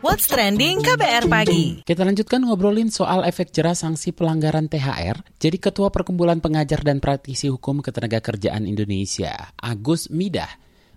What's 0.00 0.24
Trending 0.24 0.80
KBR 0.80 1.28
Pagi. 1.28 1.84
Kita 1.84 2.08
lanjutkan 2.08 2.40
ngobrolin 2.48 2.88
soal 2.88 3.28
efek 3.28 3.52
jerah 3.52 3.76
sanksi 3.76 4.16
pelanggaran 4.16 4.72
THR. 4.72 5.20
Jadi 5.36 5.60
Ketua 5.60 5.92
Perkumpulan 5.92 6.40
Pengajar 6.40 6.80
dan 6.80 7.04
Praktisi 7.04 7.52
Hukum 7.52 7.84
Ketenagakerjaan 7.84 8.64
Indonesia, 8.64 9.52
Agus 9.60 10.08
Midah, 10.08 10.48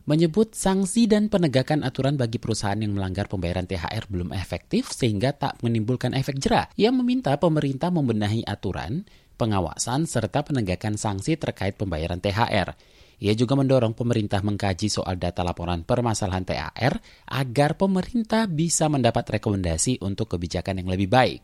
menyebut 0.08 0.56
sanksi 0.56 1.12
dan 1.12 1.28
penegakan 1.28 1.84
aturan 1.84 2.16
bagi 2.16 2.40
perusahaan 2.40 2.80
yang 2.80 2.96
melanggar 2.96 3.28
pembayaran 3.28 3.68
THR 3.68 4.08
belum 4.08 4.32
efektif 4.32 4.94
sehingga 4.96 5.36
tak 5.36 5.60
menimbulkan 5.60 6.16
efek 6.16 6.40
jerah. 6.40 6.72
Ia 6.80 6.96
meminta 6.96 7.36
pemerintah 7.36 7.92
membenahi 7.92 8.48
aturan, 8.48 9.04
pengawasan, 9.36 10.08
serta 10.08 10.48
penegakan 10.48 10.96
sanksi 10.96 11.36
terkait 11.36 11.76
pembayaran 11.76 12.24
THR. 12.24 12.95
Ia 13.24 13.32
juga 13.36 13.56
mendorong 13.56 13.96
pemerintah 13.96 14.44
mengkaji 14.44 14.92
soal 14.92 15.16
data 15.16 15.44
laporan 15.46 15.88
permasalahan 15.88 16.44
THR 16.44 16.94
agar 17.32 17.80
pemerintah 17.80 18.48
bisa 18.52 18.92
mendapat 18.92 19.40
rekomendasi 19.40 20.04
untuk 20.04 20.36
kebijakan 20.36 20.84
yang 20.84 20.90
lebih 20.92 21.08
baik. 21.08 21.42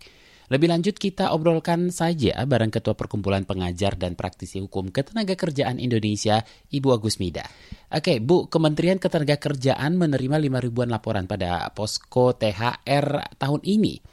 Lebih 0.51 0.67
lanjut 0.67 0.99
kita 0.99 1.31
obrolkan 1.31 1.95
saja 1.95 2.43
bareng 2.43 2.75
Ketua 2.75 2.91
Perkumpulan 2.91 3.47
Pengajar 3.47 3.95
dan 3.95 4.19
Praktisi 4.19 4.59
Hukum 4.59 4.91
Ketenagakerjaan 4.91 5.79
Indonesia, 5.79 6.43
Ibu 6.67 6.91
Agus 6.91 7.23
Mida. 7.23 7.47
Oke, 7.87 8.19
Bu, 8.19 8.51
Kementerian 8.51 8.99
Ketenagakerjaan 8.99 9.95
menerima 9.95 10.35
5 10.43 10.65
ribuan 10.67 10.91
laporan 10.91 11.23
pada 11.23 11.71
posko 11.71 12.35
THR 12.35 13.39
tahun 13.39 13.63
ini. 13.63 14.03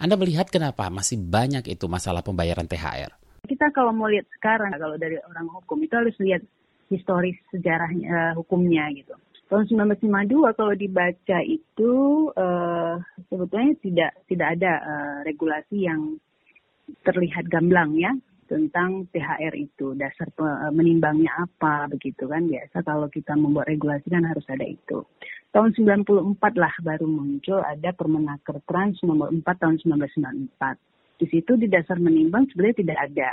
Anda 0.00 0.16
melihat 0.16 0.48
kenapa 0.48 0.88
masih 0.88 1.20
banyak 1.20 1.68
itu 1.68 1.84
masalah 1.84 2.24
pembayaran 2.24 2.64
THR? 2.64 3.12
Kita 3.44 3.68
kalau 3.76 3.92
mau 3.92 4.08
lihat 4.08 4.24
sekarang, 4.40 4.72
kalau 4.80 4.96
dari 4.96 5.20
orang 5.20 5.52
hukum 5.52 5.84
itu 5.84 5.92
harus 5.92 6.16
lihat 6.16 6.40
historis 6.88 7.36
sejarahnya 7.52 8.08
uh, 8.10 8.32
hukumnya 8.36 8.88
gitu. 8.92 9.14
Tahun 9.52 9.68
1952 9.68 10.56
kalau 10.56 10.74
dibaca 10.74 11.38
itu 11.44 11.92
uh, 12.32 12.96
sebetulnya 13.28 13.72
tidak 13.84 14.12
tidak 14.26 14.48
ada 14.56 14.72
uh, 14.80 15.18
regulasi 15.28 15.84
yang 15.84 16.16
terlihat 17.04 17.48
gamblang 17.48 17.96
ya 17.96 18.12
tentang 18.44 19.08
THR 19.08 19.56
itu 19.56 19.96
dasar 19.96 20.28
menimbangnya 20.68 21.48
apa 21.48 21.88
begitu 21.88 22.28
kan 22.28 22.44
biasa 22.44 22.84
kalau 22.84 23.08
kita 23.08 23.32
membuat 23.32 23.72
regulasi 23.72 24.12
kan 24.12 24.24
harus 24.24 24.44
ada 24.52 24.68
itu. 24.68 25.00
Tahun 25.54 25.70
94 25.70 26.34
lah 26.58 26.74
baru 26.82 27.06
muncul 27.06 27.62
ada 27.62 27.94
Permenaker 27.94 28.58
Trans 28.66 28.98
nomor 29.06 29.30
4 29.30 29.46
tahun 29.46 29.76
1994. 29.80 30.60
Di 31.22 31.26
situ 31.30 31.54
di 31.54 31.70
dasar 31.70 31.96
menimbang 32.02 32.50
sebenarnya 32.50 32.82
tidak 32.82 32.98
ada 33.06 33.30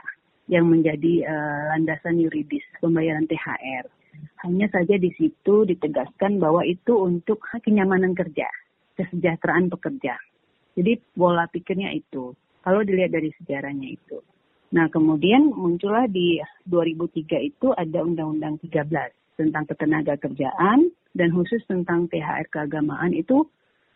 yang 0.52 0.68
menjadi 0.68 1.24
uh, 1.24 1.62
landasan 1.74 2.20
yuridis 2.20 2.62
pembayaran 2.84 3.24
THR. 3.26 3.88
Hanya 4.44 4.68
saja 4.68 5.00
di 5.00 5.10
situ 5.16 5.64
ditegaskan 5.64 6.44
bahwa 6.44 6.68
itu 6.68 6.92
untuk 7.00 7.40
kenyamanan 7.64 8.12
kerja, 8.12 8.52
kesejahteraan 9.00 9.72
pekerja. 9.72 10.20
Jadi 10.76 11.00
pola 11.16 11.48
pikirnya 11.48 11.96
itu. 11.96 12.36
Kalau 12.62 12.84
dilihat 12.84 13.16
dari 13.16 13.32
sejarahnya 13.42 13.96
itu. 13.96 14.20
Nah, 14.72 14.88
kemudian 14.92 15.52
muncullah 15.52 16.06
di 16.08 16.40
2003 16.68 17.42
itu 17.44 17.72
ada 17.76 18.04
Undang-Undang 18.04 18.60
13 18.68 18.92
tentang 19.40 19.64
ketenaga 19.68 20.16
kerjaan 20.20 20.92
dan 21.16 21.30
khusus 21.36 21.60
tentang 21.68 22.08
THR 22.08 22.48
keagamaan 22.52 23.12
itu 23.12 23.48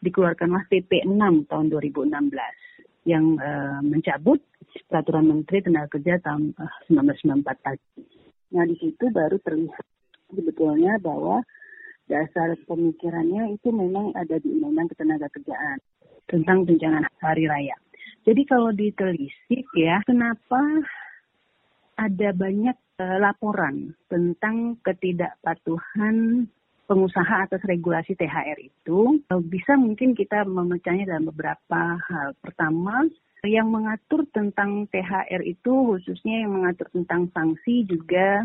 dikeluarkanlah 0.04 0.68
PP 0.68 1.08
6 1.08 1.48
tahun 1.48 1.66
2016 1.72 3.08
yang 3.08 3.38
uh, 3.40 3.80
mencabut 3.86 4.42
peraturan 4.88 5.26
Menteri 5.32 5.64
Tenaga 5.64 5.96
Kerja 5.96 6.20
tahun 6.20 6.52
uh, 6.60 6.68
eh, 6.92 6.94
1994 6.94 7.66
tadi. 7.66 8.04
Nah 8.56 8.64
di 8.68 8.76
situ 8.80 9.06
baru 9.12 9.38
terlihat 9.42 9.86
sebetulnya 10.32 11.00
bahwa 11.00 11.40
dasar 12.06 12.54
pemikirannya 12.70 13.58
itu 13.58 13.74
memang 13.74 14.14
ada 14.14 14.38
di 14.38 14.48
Undang-Undang 14.52 14.88
Ketenaga 14.94 15.28
Kerjaan 15.34 15.78
tentang 16.30 16.66
tunjangan 16.66 17.06
hari 17.22 17.46
raya. 17.50 17.76
Jadi 18.26 18.42
kalau 18.50 18.74
ditelisik 18.74 19.66
ya, 19.78 20.02
kenapa 20.06 20.62
ada 21.96 22.30
banyak 22.34 22.78
uh, 23.00 23.18
laporan 23.22 23.94
tentang 24.10 24.76
ketidakpatuhan 24.82 26.50
pengusaha 26.86 27.50
atas 27.50 27.62
regulasi 27.66 28.14
THR 28.14 28.62
itu 28.62 29.18
bisa 29.50 29.74
mungkin 29.74 30.14
kita 30.14 30.46
memecahnya 30.46 31.10
dalam 31.10 31.34
beberapa 31.34 31.98
hal. 31.98 32.38
Pertama, 32.38 33.10
yang 33.46 33.72
mengatur 33.72 34.26
tentang 34.34 34.90
THR 34.90 35.42
itu 35.46 35.72
khususnya 35.72 36.46
yang 36.46 36.58
mengatur 36.60 36.90
tentang 36.92 37.30
sanksi 37.32 37.86
juga 37.86 38.44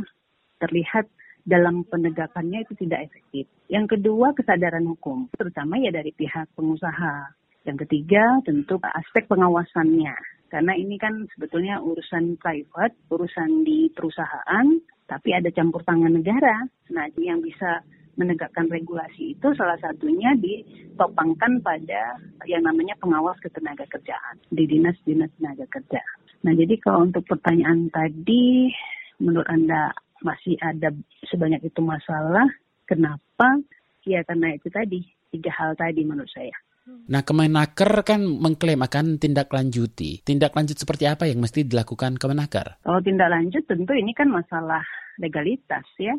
terlihat 0.61 1.09
dalam 1.45 1.83
penegakannya 1.89 2.63
itu 2.69 2.77
tidak 2.87 3.11
efektif. 3.11 3.49
Yang 3.67 3.97
kedua 3.97 4.37
kesadaran 4.37 4.85
hukum, 4.87 5.27
terutama 5.35 5.81
ya 5.81 5.91
dari 5.91 6.13
pihak 6.13 6.53
pengusaha. 6.55 7.33
Yang 7.65 7.89
ketiga 7.89 8.41
tentu 8.45 8.77
aspek 8.81 9.29
pengawasannya. 9.29 10.17
Karena 10.51 10.73
ini 10.75 10.99
kan 10.99 11.31
sebetulnya 11.35 11.79
urusan 11.79 12.35
private, 12.37 12.99
urusan 13.09 13.63
di 13.63 13.87
perusahaan, 13.95 14.67
tapi 15.07 15.31
ada 15.31 15.47
campur 15.55 15.87
tangan 15.87 16.11
negara. 16.11 16.67
Nah, 16.91 17.07
yang 17.19 17.39
bisa 17.39 17.87
menegakkan 18.21 18.69
regulasi 18.69 19.33
itu 19.33 19.49
salah 19.57 19.81
satunya 19.81 20.37
ditopangkan 20.37 21.65
pada 21.65 22.21
yang 22.45 22.61
namanya 22.69 22.93
pengawas 23.01 23.41
ketenaga 23.41 23.89
kerjaan 23.89 24.37
di 24.53 24.69
dinas-dinas 24.69 25.33
tenaga 25.41 25.65
kerja. 25.73 26.05
Nah, 26.45 26.53
jadi 26.53 26.77
kalau 26.77 27.09
untuk 27.09 27.25
pertanyaan 27.25 27.89
tadi, 27.89 28.69
menurut 29.17 29.49
Anda 29.49 29.97
masih 30.21 30.61
ada 30.61 30.93
sebanyak 31.33 31.65
itu 31.65 31.81
masalah, 31.81 32.45
kenapa? 32.85 33.65
Ya 34.05 34.21
karena 34.29 34.53
itu 34.53 34.69
tadi, 34.69 35.01
tiga 35.33 35.53
hal 35.57 35.73
tadi 35.81 36.05
menurut 36.05 36.29
saya. 36.29 36.53
Nah, 36.91 37.23
Kemenaker 37.23 38.03
kan 38.03 38.25
mengklaim 38.25 38.81
akan 38.81 39.21
tindak 39.21 39.53
lanjuti. 39.53 40.21
Tindak 40.25 40.57
lanjut 40.57 40.77
seperti 40.77 41.07
apa 41.07 41.29
yang 41.29 41.39
mesti 41.39 41.65
dilakukan 41.65 42.17
Kemenaker? 42.17 42.83
Kalau 42.83 43.01
tindak 43.05 43.31
lanjut 43.31 43.63
tentu 43.69 43.93
ini 43.95 44.11
kan 44.17 44.33
masalah 44.33 44.83
legalitas 45.21 45.85
ya 46.01 46.17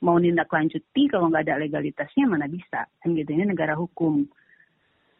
mau 0.00 0.16
nindak 0.16 0.48
lanjuti 0.48 1.08
kalau 1.08 1.28
nggak 1.28 1.44
ada 1.48 1.60
legalitasnya 1.60 2.24
mana 2.28 2.48
bisa 2.48 2.88
kan 3.00 3.12
gitu. 3.12 3.30
Ini 3.36 3.48
negara 3.48 3.76
hukum. 3.76 4.24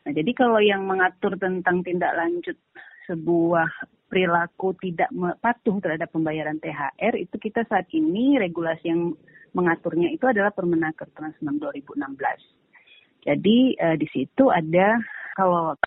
Nah 0.05 0.13
jadi 0.13 0.33
kalau 0.33 0.61
yang 0.61 0.89
mengatur 0.89 1.37
tentang 1.37 1.85
tindak 1.85 2.17
lanjut 2.17 2.57
sebuah 3.05 3.69
perilaku 4.11 4.75
tidak 4.83 5.11
patuh 5.39 5.79
terhadap 5.79 6.11
pembayaran 6.11 6.59
THR 6.59 7.15
itu 7.15 7.37
kita 7.39 7.63
saat 7.71 7.87
ini 7.95 8.43
regulasi 8.43 8.91
yang 8.91 9.15
mengaturnya 9.55 10.11
itu 10.11 10.27
adalah 10.27 10.51
Permenaker 10.51 11.07
Trans 11.15 11.39
6 11.39 11.47
2016 11.63 11.95
jadi 13.23 13.59
eh, 13.79 13.97
di 13.99 14.07
situ 14.11 14.51
ada 14.51 14.99
kalau 15.39 15.79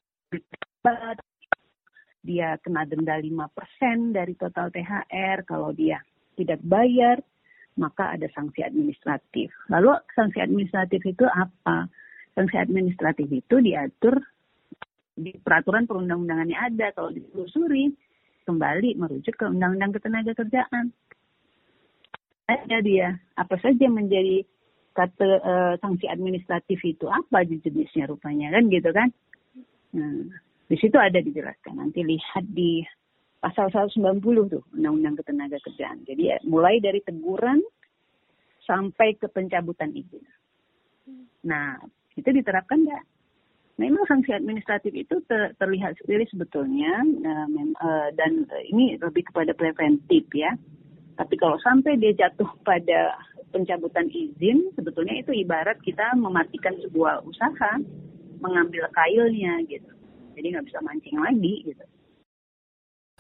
dia 2.24 2.56
kena 2.64 2.88
denda 2.88 3.20
5% 3.20 4.16
dari 4.16 4.34
total 4.40 4.72
THR 4.72 5.44
kalau 5.44 5.76
dia 5.76 6.00
tidak 6.40 6.64
bayar 6.64 7.20
maka 7.78 8.14
ada 8.14 8.30
sanksi 8.34 8.62
administratif. 8.62 9.50
Lalu 9.70 9.98
sanksi 10.14 10.40
administratif 10.42 11.02
itu 11.06 11.26
apa? 11.26 11.90
Sanksi 12.34 12.58
administratif 12.58 13.30
itu 13.30 13.62
diatur 13.62 14.18
di 15.14 15.34
peraturan 15.38 15.86
perundang-undangannya 15.86 16.58
ada. 16.58 16.94
Kalau 16.94 17.14
ditelusuri, 17.14 17.94
kembali 18.44 19.00
merujuk 19.00 19.36
ke 19.40 19.46
Undang-Undang 19.48 19.92
Ketenaga 19.98 20.32
Kerjaan. 20.36 20.92
Ada 22.50 22.78
dia. 22.84 23.16
Apa 23.40 23.56
saja 23.64 23.88
menjadi 23.88 24.44
kata 24.94 25.26
uh, 25.42 25.74
sanksi 25.82 26.06
administratif 26.06 26.78
itu 26.86 27.10
apa 27.10 27.42
jenisnya 27.48 28.06
rupanya 28.06 28.54
kan 28.54 28.70
gitu 28.70 28.90
kan? 28.94 29.10
Nah, 29.96 30.28
di 30.68 30.76
situ 30.78 30.98
ada 31.00 31.18
dijelaskan. 31.24 31.80
Nanti 31.80 32.04
lihat 32.04 32.46
di 32.52 32.84
pasal 33.44 33.68
190 33.68 34.24
tuh 34.48 34.64
Undang-Undang 34.72 35.20
Ketenaga 35.20 35.60
Kerjaan. 35.60 36.08
Jadi 36.08 36.32
ya, 36.32 36.40
mulai 36.48 36.80
dari 36.80 37.04
teguran 37.04 37.60
sampai 38.64 39.20
ke 39.20 39.28
pencabutan 39.28 39.92
izin. 39.92 40.24
Nah, 41.44 41.76
itu 42.16 42.30
diterapkan 42.32 42.88
nggak? 42.88 43.04
Memang 43.84 44.08
sanksi 44.08 44.32
administratif 44.32 44.96
itu 44.96 45.20
ter, 45.28 45.52
terlihat 45.60 46.00
sendiri 46.00 46.24
sebetulnya 46.30 47.04
mem, 47.50 47.76
uh, 47.84 48.14
dan 48.16 48.48
ini 48.72 48.96
lebih 49.02 49.28
kepada 49.28 49.52
preventif 49.52 50.24
ya. 50.32 50.56
Tapi 51.20 51.36
kalau 51.36 51.60
sampai 51.60 52.00
dia 52.00 52.16
jatuh 52.16 52.48
pada 52.64 53.18
pencabutan 53.52 54.08
izin, 54.14 54.72
sebetulnya 54.78 55.20
itu 55.20 55.36
ibarat 55.36 55.78
kita 55.84 56.16
mematikan 56.16 56.74
sebuah 56.80 57.26
usaha, 57.28 57.82
mengambil 58.40 58.88
kailnya 58.94 59.62
gitu. 59.68 59.90
Jadi 60.38 60.48
nggak 60.54 60.66
bisa 60.70 60.80
mancing 60.82 61.18
lagi 61.20 61.54
gitu. 61.66 61.86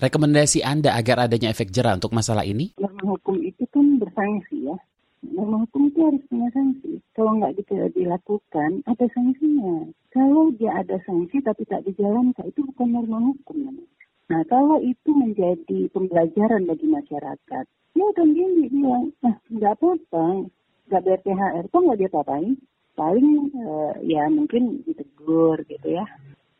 Rekomendasi 0.02 0.66
Anda 0.66 0.98
agar 0.98 1.30
adanya 1.30 1.54
efek 1.54 1.70
jerah 1.70 1.94
untuk 1.94 2.18
masalah 2.18 2.42
ini? 2.42 2.74
Norma 2.82 3.14
hukum 3.14 3.38
itu 3.46 3.62
kan 3.70 4.02
bersanksi 4.02 4.66
ya. 4.66 4.78
Norma 5.22 5.62
hukum 5.64 5.94
itu 5.94 6.00
harus 6.02 6.24
punya 6.26 6.50
sanksi. 6.50 6.98
Kalau 7.14 7.38
nggak 7.38 7.62
dilakukan, 7.94 8.82
ada 8.90 9.06
sanksinya. 9.14 9.86
Kalau 10.10 10.50
dia 10.58 10.74
ada 10.82 10.98
sanksi 11.06 11.46
tapi 11.46 11.62
tak 11.70 11.86
dijalankan, 11.86 12.50
itu 12.50 12.66
bukan 12.74 12.90
norma 12.90 13.22
hukum. 13.22 13.86
Nah, 14.34 14.42
kalau 14.50 14.82
itu 14.82 15.14
menjadi 15.14 15.86
pembelajaran 15.94 16.66
bagi 16.66 16.88
masyarakat, 16.90 17.66
ya 17.94 18.08
kan 18.18 18.28
dia 18.34 18.48
bilang, 18.66 19.14
ah 19.22 19.38
nggak 19.46 19.78
apa-apa, 19.78 20.50
nggak 20.90 21.02
bayar 21.06 21.22
THR, 21.22 21.64
kok 21.70 21.82
nggak 21.86 22.00
dia 22.02 22.10
apain 22.10 22.54
Paling 22.94 23.50
uh, 23.58 23.94
ya 24.06 24.30
mungkin 24.30 24.86
ditegur 24.86 25.66
gitu 25.66 25.98
ya. 25.98 26.06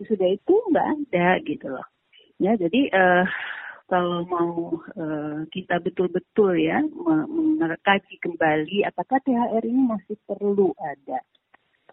Sudah 0.02 0.30
itu 0.34 0.54
nggak 0.70 0.88
ada 0.98 1.38
gitu 1.46 1.70
loh. 1.70 1.86
Ya, 2.42 2.58
jadi 2.58 2.90
uh, 2.90 3.26
kalau 3.92 4.26
mau 4.26 4.80
uh, 4.98 5.46
kita 5.54 5.78
betul-betul 5.84 6.58
ya 6.58 6.82
mengkaji 7.60 8.18
kembali 8.24 8.88
apakah 8.90 9.22
THR 9.22 9.64
ini 9.64 9.84
masih 9.86 10.18
perlu 10.26 10.74
ada. 10.82 11.22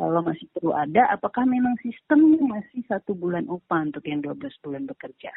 Kalau 0.01 0.25
masih 0.25 0.49
perlu 0.57 0.73
ada, 0.73 1.13
apakah 1.13 1.45
memang 1.45 1.77
sistemnya 1.85 2.41
masih 2.41 2.81
satu 2.89 3.13
bulan 3.13 3.45
upah 3.53 3.85
untuk 3.85 4.01
yang 4.09 4.25
12 4.25 4.49
bulan 4.65 4.89
bekerja? 4.89 5.29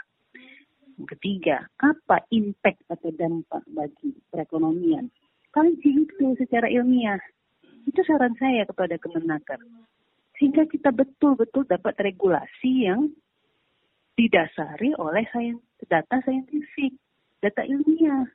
Yang 0.95 1.19
ketiga, 1.19 1.67
apa 1.83 2.23
impact 2.31 2.79
atau 2.87 3.11
dampak 3.11 3.59
bagi 3.67 4.15
perekonomian? 4.31 5.11
Kaji 5.51 6.07
itu 6.07 6.25
secara 6.39 6.71
ilmiah. 6.71 7.19
Itu 7.83 8.07
saran 8.07 8.39
saya 8.39 8.63
kepada 8.63 8.95
Kemenaker. 8.95 9.59
Sehingga 10.39 10.63
kita 10.71 10.95
betul-betul 10.95 11.67
dapat 11.67 11.99
regulasi 11.99 12.87
yang 12.87 13.11
didasari 14.13 14.93
oleh 14.97 15.26
data 15.89 16.17
saintifik, 16.21 16.93
data 17.41 17.65
ilmiah. 17.65 18.30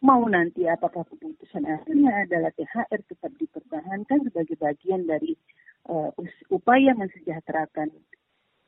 Mau 0.00 0.24
nanti 0.24 0.64
apakah 0.64 1.04
keputusan 1.04 1.68
akhirnya 1.68 2.24
adalah 2.24 2.48
THR 2.56 3.00
tetap 3.04 3.32
dipertahankan 3.36 4.24
sebagai 4.24 4.56
bagian 4.56 5.04
dari 5.04 5.36
uh, 5.92 6.08
upaya 6.48 6.96
mensejahterakan 6.96 7.92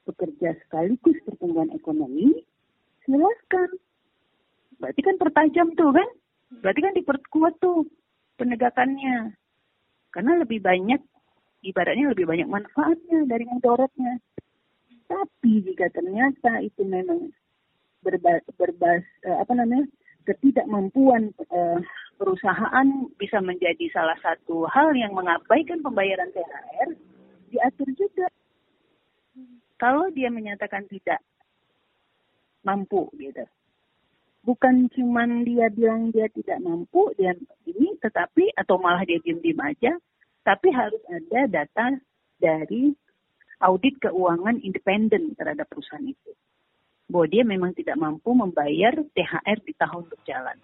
pekerja 0.05 0.53
sekaligus 0.61 1.17
pertumbuhan 1.25 1.73
ekonomi, 1.73 2.45
silakan. 3.09 3.71
Berarti 4.77 5.01
kan 5.01 5.17
pertajam 5.17 5.69
tuh 5.73 5.95
kan? 5.97 6.09
Berarti 6.61 6.81
kan 6.85 6.95
diperkuat 7.01 7.55
tuh 7.65 7.89
penegakannya. 8.37 9.33
Karena 10.13 10.33
lebih 10.37 10.61
banyak, 10.61 11.01
ibaratnya 11.65 12.13
lebih 12.13 12.29
banyak 12.29 12.49
manfaatnya 12.51 13.25
dari 13.25 13.49
mudaratnya. 13.49 14.21
Tapi 15.12 15.61
jika 15.61 15.92
ternyata 15.92 16.64
itu 16.64 16.88
memang 16.88 17.29
berbas, 18.01 18.40
berbas 18.57 19.05
uh, 19.29 19.44
apa 19.44 19.53
namanya 19.53 19.85
ketidakmampuan 20.25 21.37
uh, 21.53 21.79
perusahaan 22.16 22.88
bisa 23.20 23.44
menjadi 23.44 23.92
salah 23.92 24.16
satu 24.25 24.64
hal 24.72 24.96
yang 24.96 25.12
mengabaikan 25.12 25.85
pembayaran 25.85 26.33
THR, 26.33 26.88
diatur 27.53 27.88
juga. 27.92 28.27
Kalau 29.77 30.09
dia 30.14 30.33
menyatakan 30.33 30.88
tidak 30.88 31.20
mampu 32.64 33.11
gitu. 33.18 33.44
Bukan 34.42 34.90
cuma 34.94 35.27
dia 35.46 35.68
bilang 35.70 36.11
dia 36.14 36.27
tidak 36.33 36.59
mampu, 36.62 37.12
dia 37.18 37.37
ini 37.66 37.94
tetapi 38.01 38.55
atau 38.59 38.79
malah 38.79 39.03
dia 39.07 39.18
diam-diam 39.22 39.61
aja, 39.62 39.92
tapi 40.42 40.70
harus 40.75 41.03
ada 41.11 41.46
data 41.46 41.87
dari 42.42 42.94
audit 43.62 43.96
keuangan 44.03 44.59
independen 44.61 45.38
terhadap 45.38 45.70
perusahaan 45.70 46.05
itu. 46.05 46.31
Bahwa 47.07 47.27
dia 47.31 47.46
memang 47.46 47.72
tidak 47.79 47.96
mampu 47.96 48.35
membayar 48.35 48.98
THR 49.14 49.59
di 49.62 49.72
tahun 49.79 50.05
berjalan. 50.11 50.59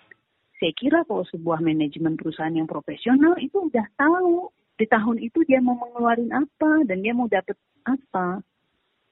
Saya 0.58 0.72
kira 0.74 1.06
kalau 1.06 1.22
sebuah 1.30 1.62
manajemen 1.62 2.18
perusahaan 2.18 2.50
yang 2.50 2.66
profesional 2.66 3.38
itu 3.38 3.70
udah 3.70 3.86
tahu 3.94 4.50
di 4.74 4.86
tahun 4.90 5.18
itu 5.22 5.42
dia 5.46 5.62
mau 5.62 5.78
mengeluarin 5.78 6.30
apa 6.34 6.86
dan 6.86 7.02
dia 7.02 7.14
mau 7.14 7.30
dapat 7.30 7.54
apa. 7.86 8.42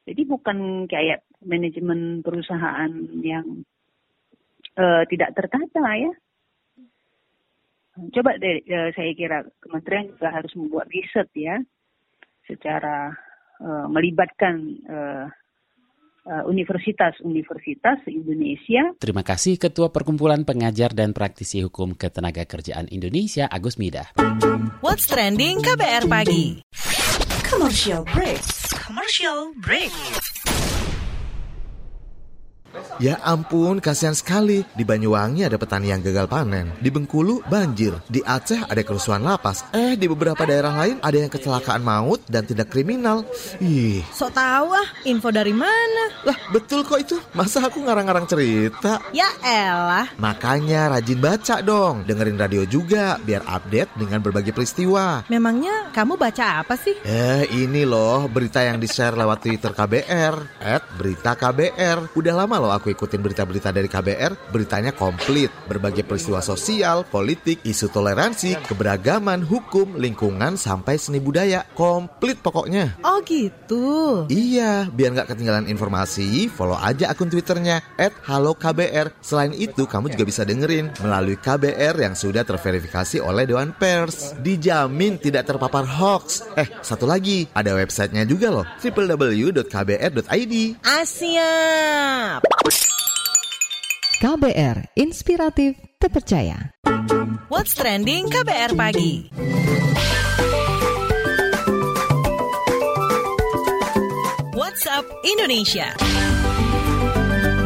Jadi 0.06 0.22
bukan 0.26 0.86
kayak 0.86 1.26
manajemen 1.42 2.22
perusahaan 2.22 2.90
yang 3.22 3.66
uh, 4.78 5.02
tidak 5.06 5.34
tertata 5.34 5.86
ya. 5.98 6.12
Coba 8.14 8.38
deh, 8.38 8.62
uh, 8.66 8.90
saya 8.94 9.10
kira 9.18 9.38
kementerian 9.62 10.14
juga 10.14 10.28
harus 10.30 10.52
membuat 10.54 10.86
riset 10.90 11.30
ya 11.34 11.58
secara 12.46 13.14
uh, 13.60 13.86
melibatkan 13.90 14.54
uh, 14.86 15.26
universitas-universitas 16.26 18.02
Indonesia. 18.10 18.98
Terima 18.98 19.22
kasih 19.22 19.62
Ketua 19.62 19.94
Perkumpulan 19.94 20.42
Pengajar 20.42 20.90
dan 20.90 21.14
Praktisi 21.14 21.62
Hukum 21.62 21.94
Ketenaga 21.94 22.42
Kerjaan 22.42 22.90
Indonesia, 22.90 23.46
Agus 23.46 23.78
Midah. 23.78 24.10
What's 24.82 25.06
Trending 25.06 25.62
KBR 25.62 26.10
Pagi 26.10 26.66
Commercial 27.46 28.02
Break 28.10 28.42
Commercial 28.74 29.54
Break 29.62 29.94
Ya 32.96 33.20
ampun, 33.20 33.78
kasihan 33.78 34.16
sekali. 34.16 34.64
Di 34.72 34.82
Banyuwangi 34.82 35.44
ada 35.44 35.60
petani 35.60 35.92
yang 35.92 36.00
gagal 36.00 36.26
panen. 36.26 36.72
Di 36.80 36.88
Bengkulu 36.88 37.44
banjir. 37.46 37.92
Di 38.08 38.24
Aceh 38.24 38.64
ada 38.64 38.80
kerusuhan 38.80 39.20
lapas. 39.20 39.68
Eh, 39.76 40.00
di 40.00 40.08
beberapa 40.08 40.48
daerah 40.48 40.72
lain 40.72 40.96
ada 41.04 41.16
yang 41.16 41.28
kecelakaan 41.28 41.84
maut 41.84 42.24
dan 42.24 42.48
tindak 42.48 42.72
kriminal. 42.72 43.22
Ih, 43.60 44.00
Sok 44.12 44.32
tahu 44.32 44.72
ah, 44.72 44.88
info 45.04 45.28
dari 45.28 45.52
mana? 45.52 46.04
lah 46.26 46.38
betul 46.50 46.82
kok 46.82 46.98
itu. 46.98 47.16
Masa 47.36 47.68
aku 47.68 47.84
ngarang-ngarang 47.86 48.26
cerita? 48.26 48.98
Ya 49.14 49.30
elah. 49.44 50.10
Makanya 50.18 50.90
rajin 50.96 51.20
baca 51.20 51.62
dong. 51.62 52.02
Dengerin 52.08 52.40
radio 52.40 52.62
juga 52.66 53.20
biar 53.22 53.46
update 53.46 53.94
dengan 53.94 54.18
berbagai 54.24 54.50
peristiwa. 54.50 55.22
Memangnya 55.30 55.92
kamu 55.94 56.18
baca 56.18 56.64
apa 56.64 56.74
sih? 56.74 56.96
Eh, 57.06 57.46
ini 57.54 57.86
loh 57.86 58.26
berita 58.26 58.64
yang 58.64 58.82
di-share 58.82 59.14
lewat 59.14 59.44
Twitter 59.44 59.70
KBR. 59.70 60.34
At 60.58 60.82
berita 60.98 61.38
KBR. 61.38 62.16
Udah 62.18 62.34
lama 62.34 62.56
loh 62.58 62.65
aku 62.70 62.94
ikutin 62.94 63.20
berita-berita 63.20 63.74
dari 63.74 63.90
KBR. 63.90 64.54
Beritanya 64.54 64.94
komplit. 64.94 65.50
Berbagai 65.66 66.06
peristiwa 66.06 66.38
sosial, 66.40 67.02
politik, 67.08 67.60
isu 67.66 67.90
toleransi, 67.90 68.56
keberagaman, 68.64 69.42
hukum, 69.42 69.98
lingkungan, 69.98 70.54
sampai 70.54 70.96
seni 70.96 71.18
budaya. 71.18 71.66
Komplit 71.74 72.38
pokoknya. 72.40 72.96
Oh 73.02 73.20
gitu. 73.26 74.24
Iya, 74.30 74.88
biar 74.90 75.12
nggak 75.12 75.34
ketinggalan 75.34 75.66
informasi, 75.66 76.48
follow 76.48 76.78
aja 76.78 77.10
akun 77.10 77.28
Twitternya 77.28 77.82
@halo_kbr. 77.98 79.18
Selain 79.18 79.52
itu, 79.52 79.84
kamu 79.84 80.14
juga 80.14 80.24
bisa 80.24 80.42
dengerin 80.46 80.94
melalui 81.02 81.36
KBR 81.36 81.98
yang 81.98 82.14
sudah 82.14 82.46
terverifikasi 82.46 83.18
oleh 83.18 83.44
Dewan 83.44 83.74
Pers. 83.74 84.38
Dijamin 84.38 85.18
tidak 85.18 85.50
terpapar 85.50 85.82
hoax. 85.82 86.46
Eh, 86.54 86.68
satu 86.80 87.04
lagi, 87.04 87.50
ada 87.52 87.74
websitenya 87.74 88.22
juga 88.24 88.54
loh, 88.54 88.66
www.kbr.id. 88.78 90.54
Asyap. 90.86 92.45
KBR, 94.16 94.96
inspiratif, 94.96 95.76
terpercaya. 96.00 96.72
What's 97.52 97.74
trending 97.76 98.30
KBR 98.32 98.72
pagi? 98.78 99.28
WhatsApp 104.56 105.04
Indonesia. 105.20 105.92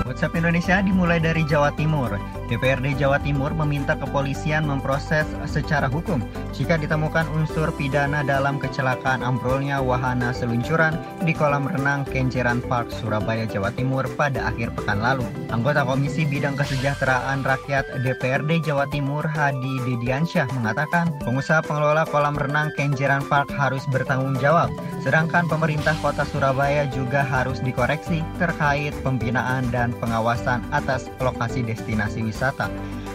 WhatsApp 0.08 0.32
Indonesia 0.36 0.76
dimulai 0.82 1.22
dari 1.22 1.46
Jawa 1.46 1.70
Timur. 1.76 2.39
DPRD 2.50 2.98
Jawa 2.98 3.22
Timur 3.22 3.54
meminta 3.54 3.94
kepolisian 3.94 4.66
memproses 4.66 5.22
secara 5.46 5.86
hukum 5.86 6.18
jika 6.50 6.74
ditemukan 6.74 7.30
unsur 7.30 7.70
pidana 7.78 8.26
dalam 8.26 8.58
kecelakaan 8.58 9.22
ambrolnya 9.22 9.78
wahana 9.78 10.34
seluncuran 10.34 10.98
di 11.22 11.30
kolam 11.30 11.70
renang 11.70 12.02
Kenjeran 12.10 12.58
Park, 12.58 12.90
Surabaya, 12.90 13.46
Jawa 13.46 13.70
Timur 13.78 14.02
pada 14.18 14.50
akhir 14.50 14.74
pekan 14.74 14.98
lalu. 14.98 15.22
Anggota 15.54 15.86
Komisi 15.86 16.26
Bidang 16.26 16.58
Kesejahteraan 16.58 17.46
Rakyat 17.46 18.02
DPRD 18.02 18.66
Jawa 18.66 18.90
Timur 18.90 19.22
Hadi 19.22 19.86
Dediansyah 19.86 20.50
mengatakan 20.58 21.14
pengusaha 21.22 21.62
pengelola 21.62 22.02
kolam 22.10 22.34
renang 22.34 22.74
Kenjeran 22.74 23.22
Park 23.30 23.54
harus 23.54 23.86
bertanggung 23.94 24.34
jawab, 24.42 24.74
sedangkan 25.06 25.46
pemerintah 25.46 25.94
kota 26.02 26.26
Surabaya 26.26 26.90
juga 26.90 27.22
harus 27.22 27.62
dikoreksi 27.62 28.26
terkait 28.42 28.90
pembinaan 29.06 29.70
dan 29.70 29.94
pengawasan 30.02 30.66
atas 30.74 31.06
lokasi 31.22 31.62
destinasi 31.62 32.26
wisata. 32.26 32.39